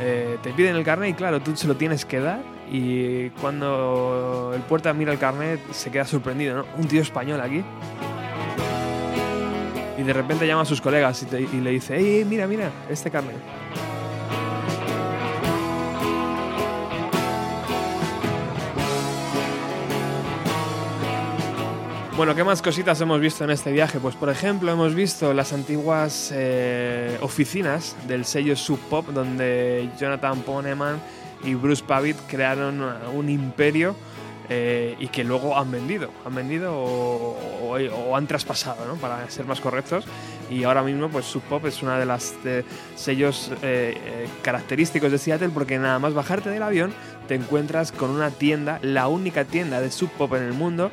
Eh, 0.00 0.38
te 0.42 0.52
piden 0.52 0.76
el 0.76 0.84
carnet 0.84 1.10
y 1.10 1.14
claro, 1.14 1.40
tú 1.40 1.54
se 1.56 1.66
lo 1.66 1.74
tienes 1.76 2.04
que 2.04 2.20
dar 2.20 2.40
y 2.70 3.28
cuando 3.40 4.52
el 4.54 4.62
puerta 4.62 4.92
mira 4.94 5.12
el 5.12 5.18
carnet 5.18 5.60
se 5.72 5.90
queda 5.90 6.04
sorprendido, 6.04 6.56
¿no? 6.58 6.64
Un 6.78 6.86
tío 6.86 7.02
español 7.02 7.40
aquí. 7.40 7.62
Y 9.98 10.02
de 10.02 10.12
repente 10.12 10.46
llama 10.46 10.62
a 10.62 10.66
sus 10.66 10.80
colegas 10.80 11.22
y, 11.24 11.26
te- 11.26 11.40
y 11.42 11.60
le 11.60 11.70
dice, 11.72 11.96
¡Ey, 11.96 12.24
mira, 12.24 12.46
mira, 12.46 12.70
este 12.88 13.10
carnet! 13.10 13.36
Bueno, 22.20 22.34
¿qué 22.34 22.44
más 22.44 22.60
cositas 22.60 23.00
hemos 23.00 23.18
visto 23.18 23.44
en 23.44 23.50
este 23.50 23.72
viaje? 23.72 23.98
Pues 23.98 24.14
por 24.14 24.28
ejemplo 24.28 24.70
hemos 24.70 24.94
visto 24.94 25.32
las 25.32 25.54
antiguas 25.54 26.30
eh, 26.34 27.16
oficinas 27.22 27.96
del 28.06 28.26
sello 28.26 28.56
Sub 28.56 28.78
Pop 28.78 29.06
donde 29.08 29.88
Jonathan 29.98 30.40
Poneman 30.42 31.00
y 31.42 31.54
Bruce 31.54 31.82
Pavitt 31.82 32.18
crearon 32.28 32.84
un 33.14 33.30
imperio 33.30 33.96
eh, 34.50 34.96
y 34.98 35.08
que 35.08 35.24
luego 35.24 35.56
han 35.56 35.70
vendido, 35.70 36.10
han 36.26 36.34
vendido 36.34 36.74
o, 36.76 37.38
o- 37.62 37.78
o 38.10 38.14
han 38.16 38.26
traspasado, 38.26 38.84
¿no? 38.84 38.96
para 38.96 39.30
ser 39.30 39.46
más 39.46 39.60
correctos. 39.62 40.04
Y 40.50 40.64
ahora 40.64 40.82
mismo 40.82 41.08
pues 41.08 41.24
Sub 41.24 41.40
Pop 41.44 41.64
es 41.64 41.82
una 41.82 41.98
de 41.98 42.04
las 42.04 42.34
eh, 42.44 42.64
sellos 42.96 43.50
eh, 43.62 43.96
eh, 43.96 44.28
característicos 44.42 45.10
de 45.10 45.16
Seattle 45.16 45.48
porque 45.54 45.78
nada 45.78 45.98
más 45.98 46.12
bajarte 46.12 46.50
del 46.50 46.62
avión 46.64 46.92
te 47.28 47.34
encuentras 47.36 47.92
con 47.92 48.10
una 48.10 48.30
tienda, 48.30 48.78
la 48.82 49.08
única 49.08 49.46
tienda 49.46 49.80
de 49.80 49.90
Sub 49.90 50.10
Pop 50.10 50.34
en 50.34 50.42
el 50.42 50.52
mundo 50.52 50.90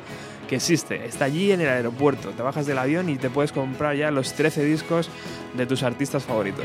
que 0.48 0.56
existe. 0.56 1.06
Está 1.06 1.26
allí 1.26 1.52
en 1.52 1.60
el 1.60 1.68
aeropuerto. 1.68 2.30
Te 2.30 2.42
bajas 2.42 2.66
del 2.66 2.78
avión 2.78 3.08
y 3.08 3.16
te 3.16 3.30
puedes 3.30 3.52
comprar 3.52 3.94
ya 3.94 4.10
los 4.10 4.32
13 4.32 4.64
discos 4.64 5.08
de 5.54 5.66
tus 5.66 5.84
artistas 5.84 6.24
favoritos. 6.24 6.64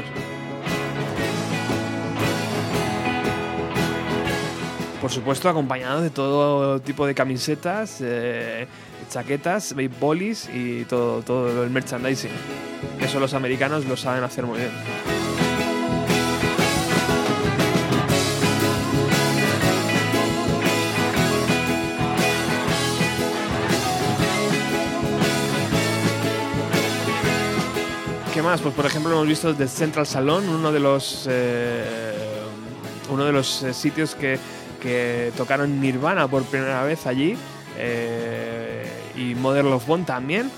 Por 5.01 5.11
supuesto, 5.11 5.49
acompañado 5.49 6.01
de 6.01 6.09
todo 6.09 6.79
tipo 6.79 7.05
de 7.05 7.13
camisetas, 7.13 7.97
eh, 7.99 8.65
chaquetas, 9.09 9.75
bolis 9.99 10.49
y 10.53 10.85
todo, 10.85 11.21
todo 11.21 11.63
el 11.63 11.69
merchandising. 11.69 12.31
Eso 13.01 13.19
los 13.19 13.33
americanos 13.33 13.85
lo 13.85 13.97
saben 13.97 14.23
hacer 14.23 14.45
muy 14.45 14.59
bien. 14.59 14.71
Pues 28.61 28.75
por 28.75 28.85
ejemplo 28.85 29.11
hemos 29.11 29.27
visto 29.27 29.55
The 29.55 29.67
Central 29.67 30.05
Salon, 30.05 30.47
uno 30.47 30.71
de 30.71 30.79
los 30.79 31.27
eh, 31.27 32.13
uno 33.09 33.25
de 33.25 33.31
los 33.31 33.63
eh, 33.63 33.73
sitios 33.73 34.13
que, 34.13 34.37
que 34.79 35.33
tocaron 35.35 35.81
Nirvana 35.81 36.27
por 36.27 36.43
primera 36.43 36.83
vez 36.83 37.07
allí 37.07 37.35
eh, 37.79 38.85
y 39.15 39.33
Modern 39.33 39.71
Love 39.71 39.87
Bone 39.87 40.03
también. 40.05 40.51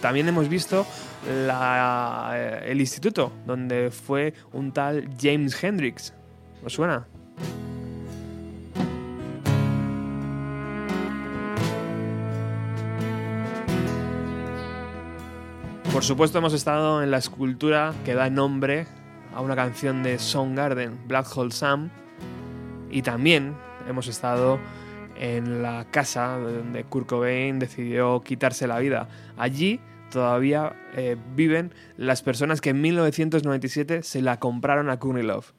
También 0.00 0.28
hemos 0.28 0.48
visto 0.48 0.86
el 1.26 2.80
instituto 2.80 3.32
donde 3.44 3.90
fue 3.90 4.32
un 4.52 4.72
tal 4.72 5.08
James 5.20 5.62
Hendrix. 5.62 6.14
¿Os 6.64 6.72
suena? 6.72 7.06
Por 15.96 16.04
supuesto 16.04 16.36
hemos 16.36 16.52
estado 16.52 17.02
en 17.02 17.10
la 17.10 17.16
escultura 17.16 17.94
que 18.04 18.12
da 18.12 18.28
nombre 18.28 18.86
a 19.34 19.40
una 19.40 19.56
canción 19.56 20.02
de 20.02 20.18
Soundgarden, 20.18 21.08
Black 21.08 21.26
Hole 21.34 21.52
Sam, 21.52 21.88
y 22.90 23.00
también 23.00 23.56
hemos 23.88 24.06
estado 24.06 24.60
en 25.18 25.62
la 25.62 25.86
casa 25.90 26.36
donde 26.36 26.84
Kurt 26.84 27.06
Cobain 27.06 27.58
decidió 27.58 28.20
quitarse 28.20 28.66
la 28.66 28.78
vida. 28.78 29.08
Allí 29.38 29.80
todavía 30.10 30.76
eh, 30.94 31.16
viven 31.34 31.72
las 31.96 32.20
personas 32.20 32.60
que 32.60 32.70
en 32.70 32.82
1997 32.82 34.02
se 34.02 34.20
la 34.20 34.38
compraron 34.38 34.90
a 34.90 34.98
Courtney 34.98 35.24
Love. 35.24 35.54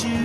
you 0.00 0.21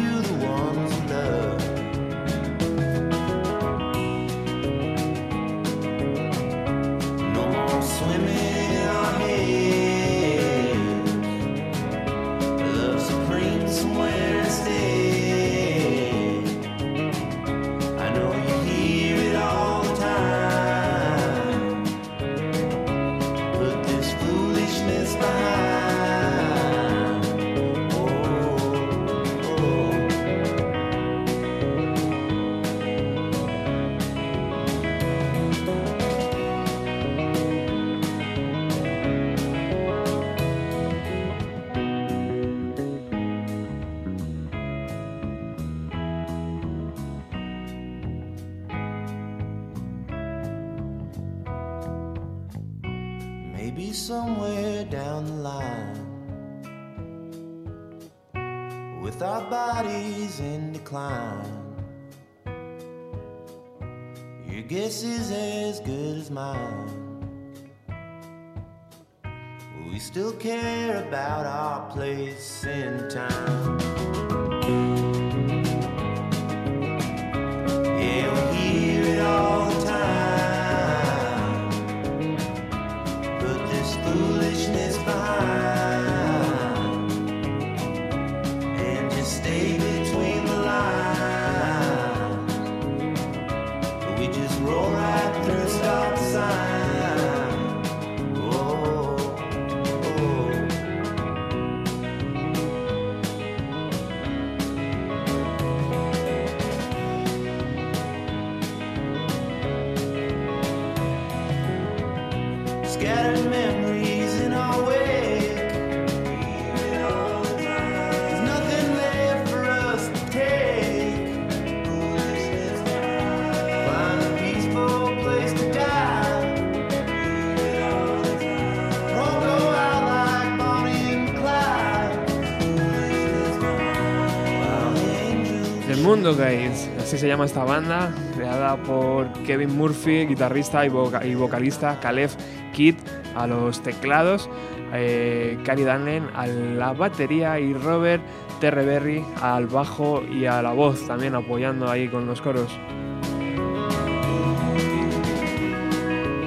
se 137.18 137.28
llama 137.28 137.46
esta 137.46 137.64
banda, 137.64 138.12
creada 138.36 138.76
por 138.78 139.32
Kevin 139.46 139.76
Murphy, 139.78 140.26
guitarrista 140.26 140.86
y, 140.86 140.90
voca- 140.90 141.26
y 141.26 141.36
vocalista, 141.36 142.00
Caleb 142.00 142.30
Kidd 142.74 142.96
a 143.36 143.48
los 143.48 143.82
teclados, 143.82 144.50
eh, 144.94 145.58
Cary 145.64 145.84
Danlen 145.84 146.28
a 146.36 146.48
la 146.48 146.94
batería 146.94 147.60
y 147.60 147.74
Robert 147.74 148.24
Terreberry 148.60 149.24
al 149.42 149.68
bajo 149.68 150.24
y 150.24 150.46
a 150.46 150.62
la 150.62 150.72
voz 150.74 151.06
también 151.08 151.36
apoyando 151.36 151.90
ahí 151.90 152.08
con 152.08 152.26
los 152.26 152.42
coros. 152.42 152.72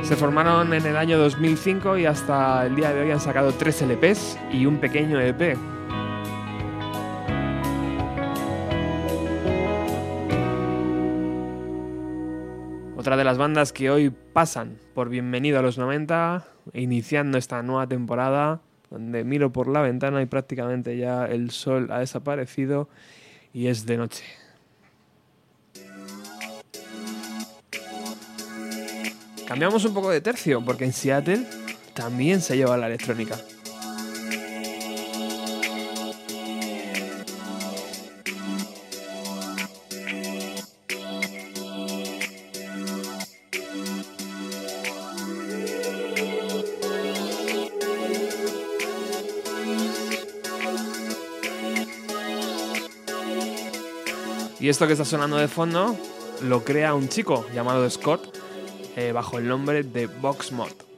Se 0.03 0.17
formaron 0.17 0.73
en 0.75 0.85
el 0.87 0.97
año 0.97 1.19
2005 1.19 1.97
y 1.99 2.07
hasta 2.07 2.67
el 2.67 2.75
día 2.75 2.93
de 2.93 3.03
hoy 3.03 3.11
han 3.13 3.21
sacado 3.21 3.53
tres 3.53 3.81
LPs 3.83 4.39
y 4.53 4.67
un 4.67 4.79
pequeño 4.79 5.21
EP. 5.21 5.57
De 13.16 13.24
las 13.24 13.39
bandas 13.39 13.73
que 13.73 13.91
hoy 13.91 14.11
pasan 14.11 14.78
por 14.95 15.09
Bienvenido 15.09 15.59
a 15.59 15.62
los 15.62 15.77
90, 15.77 16.47
iniciando 16.74 17.39
esta 17.39 17.61
nueva 17.61 17.89
temporada, 17.89 18.61
donde 18.89 19.24
miro 19.24 19.53
por 19.53 19.66
la 19.66 19.82
ventana 19.82 20.23
y 20.23 20.27
prácticamente 20.27 20.97
ya 20.97 21.27
el 21.27 21.51
sol 21.51 21.89
ha 21.91 21.99
desaparecido 21.99 22.89
y 23.53 23.66
es 23.66 23.85
de 23.85 23.97
noche. 23.97 24.24
Cambiamos 29.47 29.85
un 29.85 29.93
poco 29.93 30.11
de 30.11 30.20
tercio, 30.20 30.65
porque 30.65 30.85
en 30.85 30.93
Seattle 30.93 31.45
también 31.95 32.41
se 32.41 32.57
lleva 32.57 32.77
la 32.77 32.87
electrónica. 32.87 33.37
Esto 54.71 54.87
que 54.87 54.93
está 54.93 55.05
sonando 55.05 55.37
de 55.37 55.49
fondo 55.49 55.97
lo 56.43 56.63
crea 56.63 56.95
un 56.95 57.09
chico 57.09 57.45
llamado 57.53 57.91
Scott 57.91 58.39
eh, 58.97 59.11
bajo 59.11 59.39
el 59.39 59.49
nombre 59.49 59.83
de 59.83 60.07
Voxmod. 60.07 60.90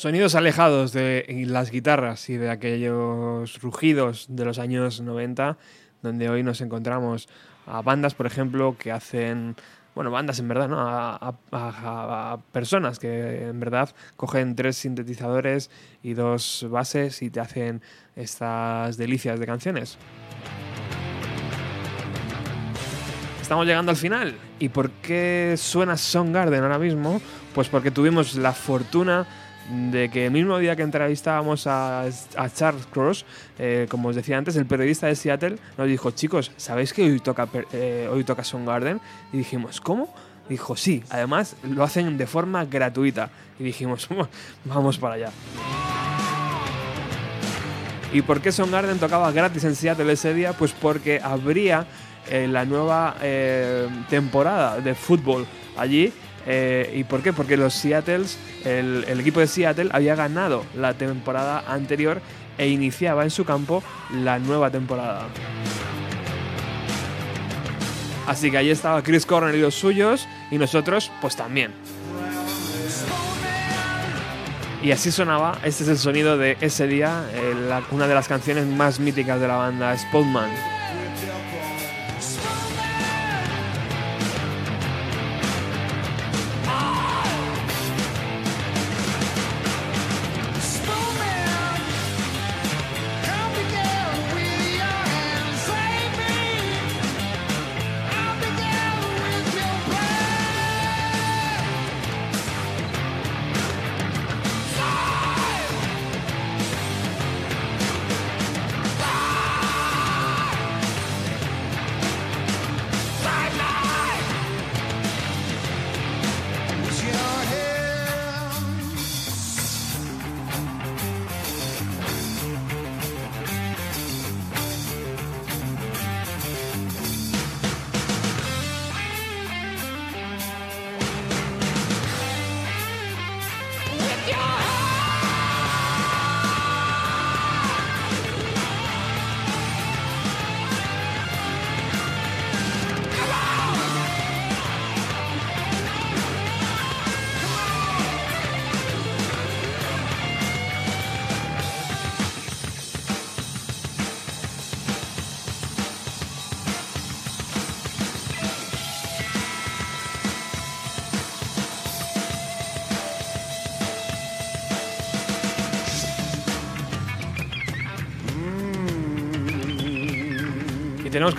Sonidos 0.00 0.34
alejados 0.34 0.94
de 0.94 1.26
las 1.46 1.70
guitarras 1.70 2.30
y 2.30 2.38
de 2.38 2.48
aquellos 2.48 3.60
rugidos 3.60 4.24
de 4.30 4.46
los 4.46 4.58
años 4.58 5.02
90, 5.02 5.58
donde 6.00 6.30
hoy 6.30 6.42
nos 6.42 6.62
encontramos 6.62 7.28
a 7.66 7.82
bandas, 7.82 8.14
por 8.14 8.24
ejemplo, 8.24 8.76
que 8.78 8.92
hacen, 8.92 9.56
bueno, 9.94 10.10
bandas 10.10 10.38
en 10.38 10.48
verdad, 10.48 10.70
¿no? 10.70 10.80
A, 10.80 11.34
a- 11.52 12.38
personas 12.50 12.98
que 12.98 13.48
en 13.48 13.60
verdad 13.60 13.90
cogen 14.16 14.56
tres 14.56 14.78
sintetizadores 14.78 15.70
y 16.02 16.14
dos 16.14 16.66
bases 16.70 17.20
y 17.20 17.28
te 17.28 17.40
hacen 17.40 17.82
estas 18.16 18.96
delicias 18.96 19.38
de 19.38 19.44
canciones. 19.44 19.98
Estamos 23.42 23.66
llegando 23.66 23.90
al 23.90 23.98
final. 23.98 24.34
¿Y 24.60 24.70
por 24.70 24.90
qué 24.92 25.56
suena 25.58 25.98
Soundgarden 25.98 26.62
ahora 26.62 26.78
mismo? 26.78 27.20
Pues 27.54 27.68
porque 27.68 27.90
tuvimos 27.90 28.34
la 28.36 28.52
fortuna 28.54 29.26
de 29.70 30.10
que 30.10 30.26
el 30.26 30.32
mismo 30.32 30.58
día 30.58 30.76
que 30.76 30.82
entrevistábamos 30.82 31.66
a, 31.66 32.04
Charles 32.54 32.86
Cross, 32.86 33.24
eh, 33.58 33.86
como 33.88 34.08
os 34.08 34.16
decía 34.16 34.36
antes, 34.38 34.56
el 34.56 34.66
periodista 34.66 35.06
de 35.06 35.14
Seattle 35.14 35.56
nos 35.78 35.86
dijo, 35.86 36.10
chicos, 36.10 36.52
¿sabéis 36.56 36.92
que 36.92 37.02
hoy 37.02 37.20
toca, 37.20 37.48
eh, 37.72 38.08
hoy 38.10 38.24
toca 38.24 38.44
Soundgarden? 38.44 39.00
Y 39.32 39.38
dijimos, 39.38 39.80
¿cómo? 39.80 40.12
Dijo, 40.48 40.76
sí, 40.76 41.04
además 41.10 41.56
lo 41.62 41.84
hacen 41.84 42.18
de 42.18 42.26
forma 42.26 42.64
gratuita. 42.64 43.30
Y 43.58 43.64
dijimos, 43.64 44.08
vamos 44.64 44.98
para 44.98 45.14
allá. 45.14 45.30
¿Y 48.12 48.22
por 48.22 48.40
qué 48.40 48.50
Soundgarden 48.50 48.98
tocaba 48.98 49.30
gratis 49.30 49.62
en 49.62 49.76
Seattle 49.76 50.12
ese 50.12 50.34
día? 50.34 50.52
Pues 50.52 50.72
porque 50.72 51.20
habría 51.22 51.86
eh, 52.28 52.48
la 52.48 52.64
nueva 52.64 53.16
eh, 53.22 53.88
temporada 54.08 54.80
de 54.80 54.94
fútbol 54.94 55.46
allí. 55.76 56.12
Eh, 56.46 56.94
¿Y 56.96 57.04
por 57.04 57.22
qué? 57.22 57.32
Porque 57.32 57.56
los 57.56 57.74
Seattles, 57.74 58.38
el, 58.64 59.04
equipo 59.20 59.40
de 59.40 59.46
Seattle 59.46 59.90
había 59.92 60.14
ganado 60.14 60.64
la 60.76 60.94
temporada 60.94 61.64
anterior 61.66 62.20
e 62.58 62.68
iniciaba 62.68 63.24
en 63.24 63.30
su 63.30 63.44
campo 63.44 63.82
la 64.12 64.38
nueva 64.38 64.70
temporada. 64.70 65.26
Así 68.26 68.50
que 68.50 68.58
ahí 68.58 68.70
estaba 68.70 69.02
Chris 69.02 69.26
Cornell 69.26 69.56
y 69.56 69.60
los 69.60 69.74
suyos, 69.74 70.28
y 70.50 70.58
nosotros, 70.58 71.10
pues 71.20 71.36
también. 71.36 71.72
Y 74.82 74.92
así 74.92 75.10
sonaba, 75.10 75.58
este 75.62 75.82
es 75.82 75.88
el 75.90 75.98
sonido 75.98 76.38
de 76.38 76.56
ese 76.60 76.86
día, 76.86 77.24
eh, 77.34 77.54
una 77.90 78.06
de 78.06 78.14
las 78.14 78.28
canciones 78.28 78.66
más 78.66 78.98
míticas 78.98 79.40
de 79.40 79.48
la 79.48 79.56
banda, 79.56 79.96
Spotman. 79.96 80.79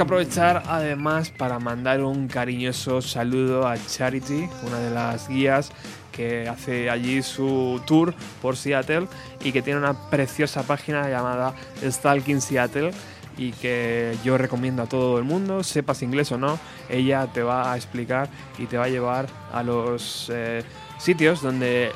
Aprovechar 0.01 0.63
además 0.67 1.29
para 1.29 1.59
mandar 1.59 2.01
un 2.01 2.27
cariñoso 2.27 3.01
saludo 3.01 3.67
a 3.67 3.75
Charity, 3.77 4.49
una 4.63 4.79
de 4.79 4.89
las 4.89 5.29
guías 5.29 5.71
que 6.11 6.47
hace 6.49 6.89
allí 6.89 7.21
su 7.21 7.79
tour 7.85 8.15
por 8.41 8.57
Seattle 8.57 9.07
y 9.43 9.51
que 9.51 9.61
tiene 9.61 9.79
una 9.79 10.09
preciosa 10.09 10.63
página 10.63 11.07
llamada 11.07 11.53
Stalking 11.83 12.41
Seattle 12.41 12.91
y 13.37 13.51
que 13.51 14.17
yo 14.23 14.37
recomiendo 14.39 14.81
a 14.81 14.87
todo 14.87 15.19
el 15.19 15.23
mundo, 15.23 15.63
sepas 15.63 16.01
inglés 16.01 16.31
o 16.31 16.37
no, 16.37 16.59
ella 16.89 17.27
te 17.27 17.43
va 17.43 17.71
a 17.71 17.75
explicar 17.75 18.27
y 18.57 18.65
te 18.65 18.77
va 18.77 18.85
a 18.85 18.89
llevar 18.89 19.27
a 19.53 19.61
los 19.61 20.31
eh, 20.33 20.63
sitios 20.97 21.43
donde 21.43 21.91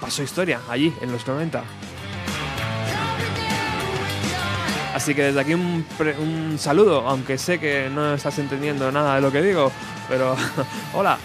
pasó 0.00 0.22
historia, 0.22 0.60
allí 0.70 0.92
en 1.02 1.12
los 1.12 1.26
90. 1.26 1.62
Así 4.94 5.14
que 5.14 5.22
desde 5.22 5.40
aquí 5.40 5.54
un, 5.54 5.84
un 6.18 6.58
saludo, 6.58 7.08
aunque 7.08 7.38
sé 7.38 7.58
que 7.58 7.88
no 7.92 8.14
estás 8.14 8.38
entendiendo 8.38 8.92
nada 8.92 9.16
de 9.16 9.22
lo 9.22 9.32
que 9.32 9.42
digo, 9.42 9.72
pero 10.08 10.36
hola. 10.92 11.18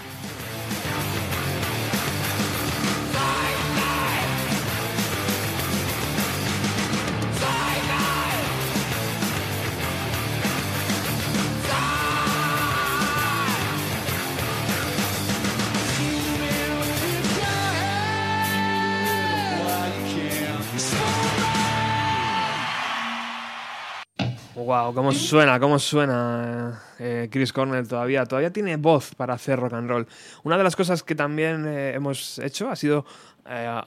Wow, 24.88 24.94
cómo 24.94 25.12
suena, 25.12 25.60
cómo 25.60 25.80
suena 25.80 26.82
eh, 26.98 27.28
Chris 27.30 27.52
Cornell 27.52 27.86
todavía. 27.86 28.26
Todavía 28.26 28.54
tiene 28.54 28.78
voz 28.78 29.14
para 29.16 29.34
hacer 29.34 29.60
rock 29.60 29.74
and 29.74 29.90
roll. 29.90 30.08
Una 30.44 30.58
de 30.58 30.64
las 30.64 30.78
cosas 30.78 31.04
que 31.04 31.14
también 31.14 31.66
eh, 31.68 31.94
hemos 31.94 32.40
hecho 32.40 32.70
ha 32.70 32.76
sido 32.78 33.06
eh, 33.50 33.82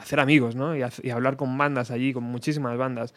hacer 0.00 0.18
amigos, 0.18 0.56
¿no? 0.56 0.76
Y, 0.76 0.82
y 1.04 1.10
hablar 1.10 1.36
con 1.36 1.56
bandas 1.56 1.92
allí, 1.92 2.12
con 2.12 2.24
muchísimas 2.24 2.76
bandas. 2.76 3.14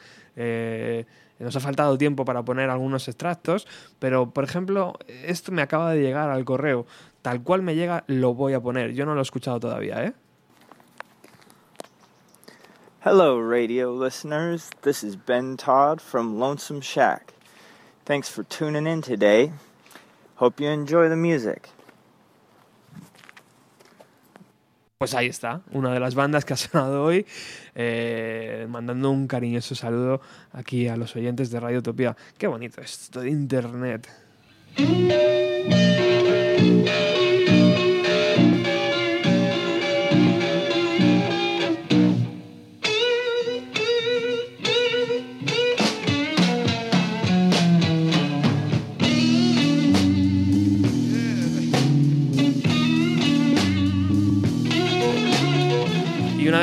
Nos 1.39 1.55
ha 1.55 1.59
faltado 1.59 1.97
tiempo 1.97 2.25
para 2.25 2.43
poner 2.43 2.69
algunos 2.69 3.07
extractos, 3.07 3.65
pero 3.97 4.29
por 4.29 4.43
ejemplo, 4.43 4.93
esto 5.07 5.51
me 5.51 5.63
acaba 5.63 5.91
de 5.93 6.01
llegar 6.01 6.29
al 6.29 6.45
correo. 6.45 6.85
Tal 7.23 7.41
cual 7.41 7.63
me 7.63 7.73
llega, 7.73 8.03
lo 8.05 8.35
voy 8.35 8.53
a 8.53 8.59
poner. 8.59 8.93
Yo 8.93 9.07
no 9.07 9.15
lo 9.15 9.21
he 9.21 9.23
escuchado 9.23 9.59
todavía, 9.59 10.05
¿eh? 10.05 10.13
Hello, 13.01 13.39
radio 13.39 13.93
listeners. 13.93 14.69
This 14.81 15.05
is 15.05 15.15
Ben 15.15 15.55
Todd 15.55 16.01
from 16.01 16.37
Lonesome 16.37 16.81
Shack. 16.81 17.31
Thanks 18.03 18.27
for 18.27 18.43
tuning 18.43 18.85
in 18.85 19.01
today. 19.01 19.53
Hope 20.35 20.59
you 20.59 20.67
enjoy 20.67 21.07
the 21.07 21.15
music. 21.15 21.69
Pues 24.97 25.13
ahí 25.13 25.27
está, 25.27 25.61
una 25.71 25.93
de 25.93 26.01
las 26.01 26.13
bandas 26.13 26.43
que 26.43 26.55
ha 26.55 26.57
sonado 26.57 27.05
hoy, 27.05 27.25
eh, 27.73 28.67
mandando 28.67 29.09
un 29.11 29.27
cariñoso 29.29 29.75
saludo 29.75 30.19
aquí 30.51 30.89
a 30.89 30.97
los 30.97 31.15
oyentes 31.15 31.51
de 31.51 31.59
Radio 31.61 31.79
Utopía. 31.79 32.17
Qué 32.37 32.47
bonito 32.47 32.81
esto 32.81 33.21
de 33.21 33.29
Internet. 33.29 34.09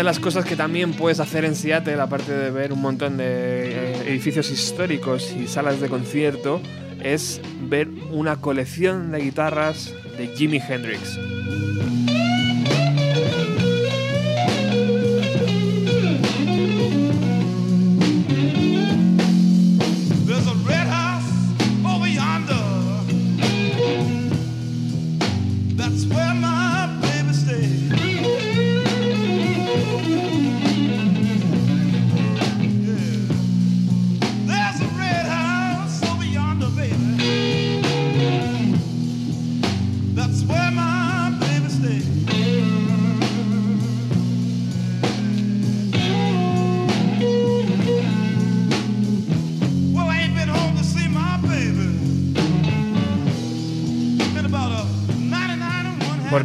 Las 0.06 0.20
cosas 0.20 0.44
que 0.44 0.54
también 0.54 0.92
puedes 0.92 1.18
hacer 1.18 1.44
en 1.44 1.56
Seattle, 1.56 2.00
aparte 2.00 2.32
de 2.32 2.52
ver 2.52 2.72
un 2.72 2.80
montón 2.80 3.16
de 3.16 3.24
eh, 3.26 4.02
edificios 4.06 4.52
históricos 4.52 5.32
y 5.32 5.48
salas 5.48 5.80
de 5.80 5.88
concierto, 5.88 6.60
es 7.02 7.40
ver 7.62 7.88
una 8.12 8.36
colección 8.36 9.10
de 9.10 9.18
guitarras 9.18 9.92
de 10.16 10.28
Jimi 10.28 10.58
Hendrix. 10.58 11.18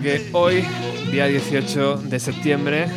Porque 0.02 0.30
hoy, 0.32 0.64
día 1.12 1.28
18 1.28 1.98
de 1.98 2.20
septiembre, 2.20 2.88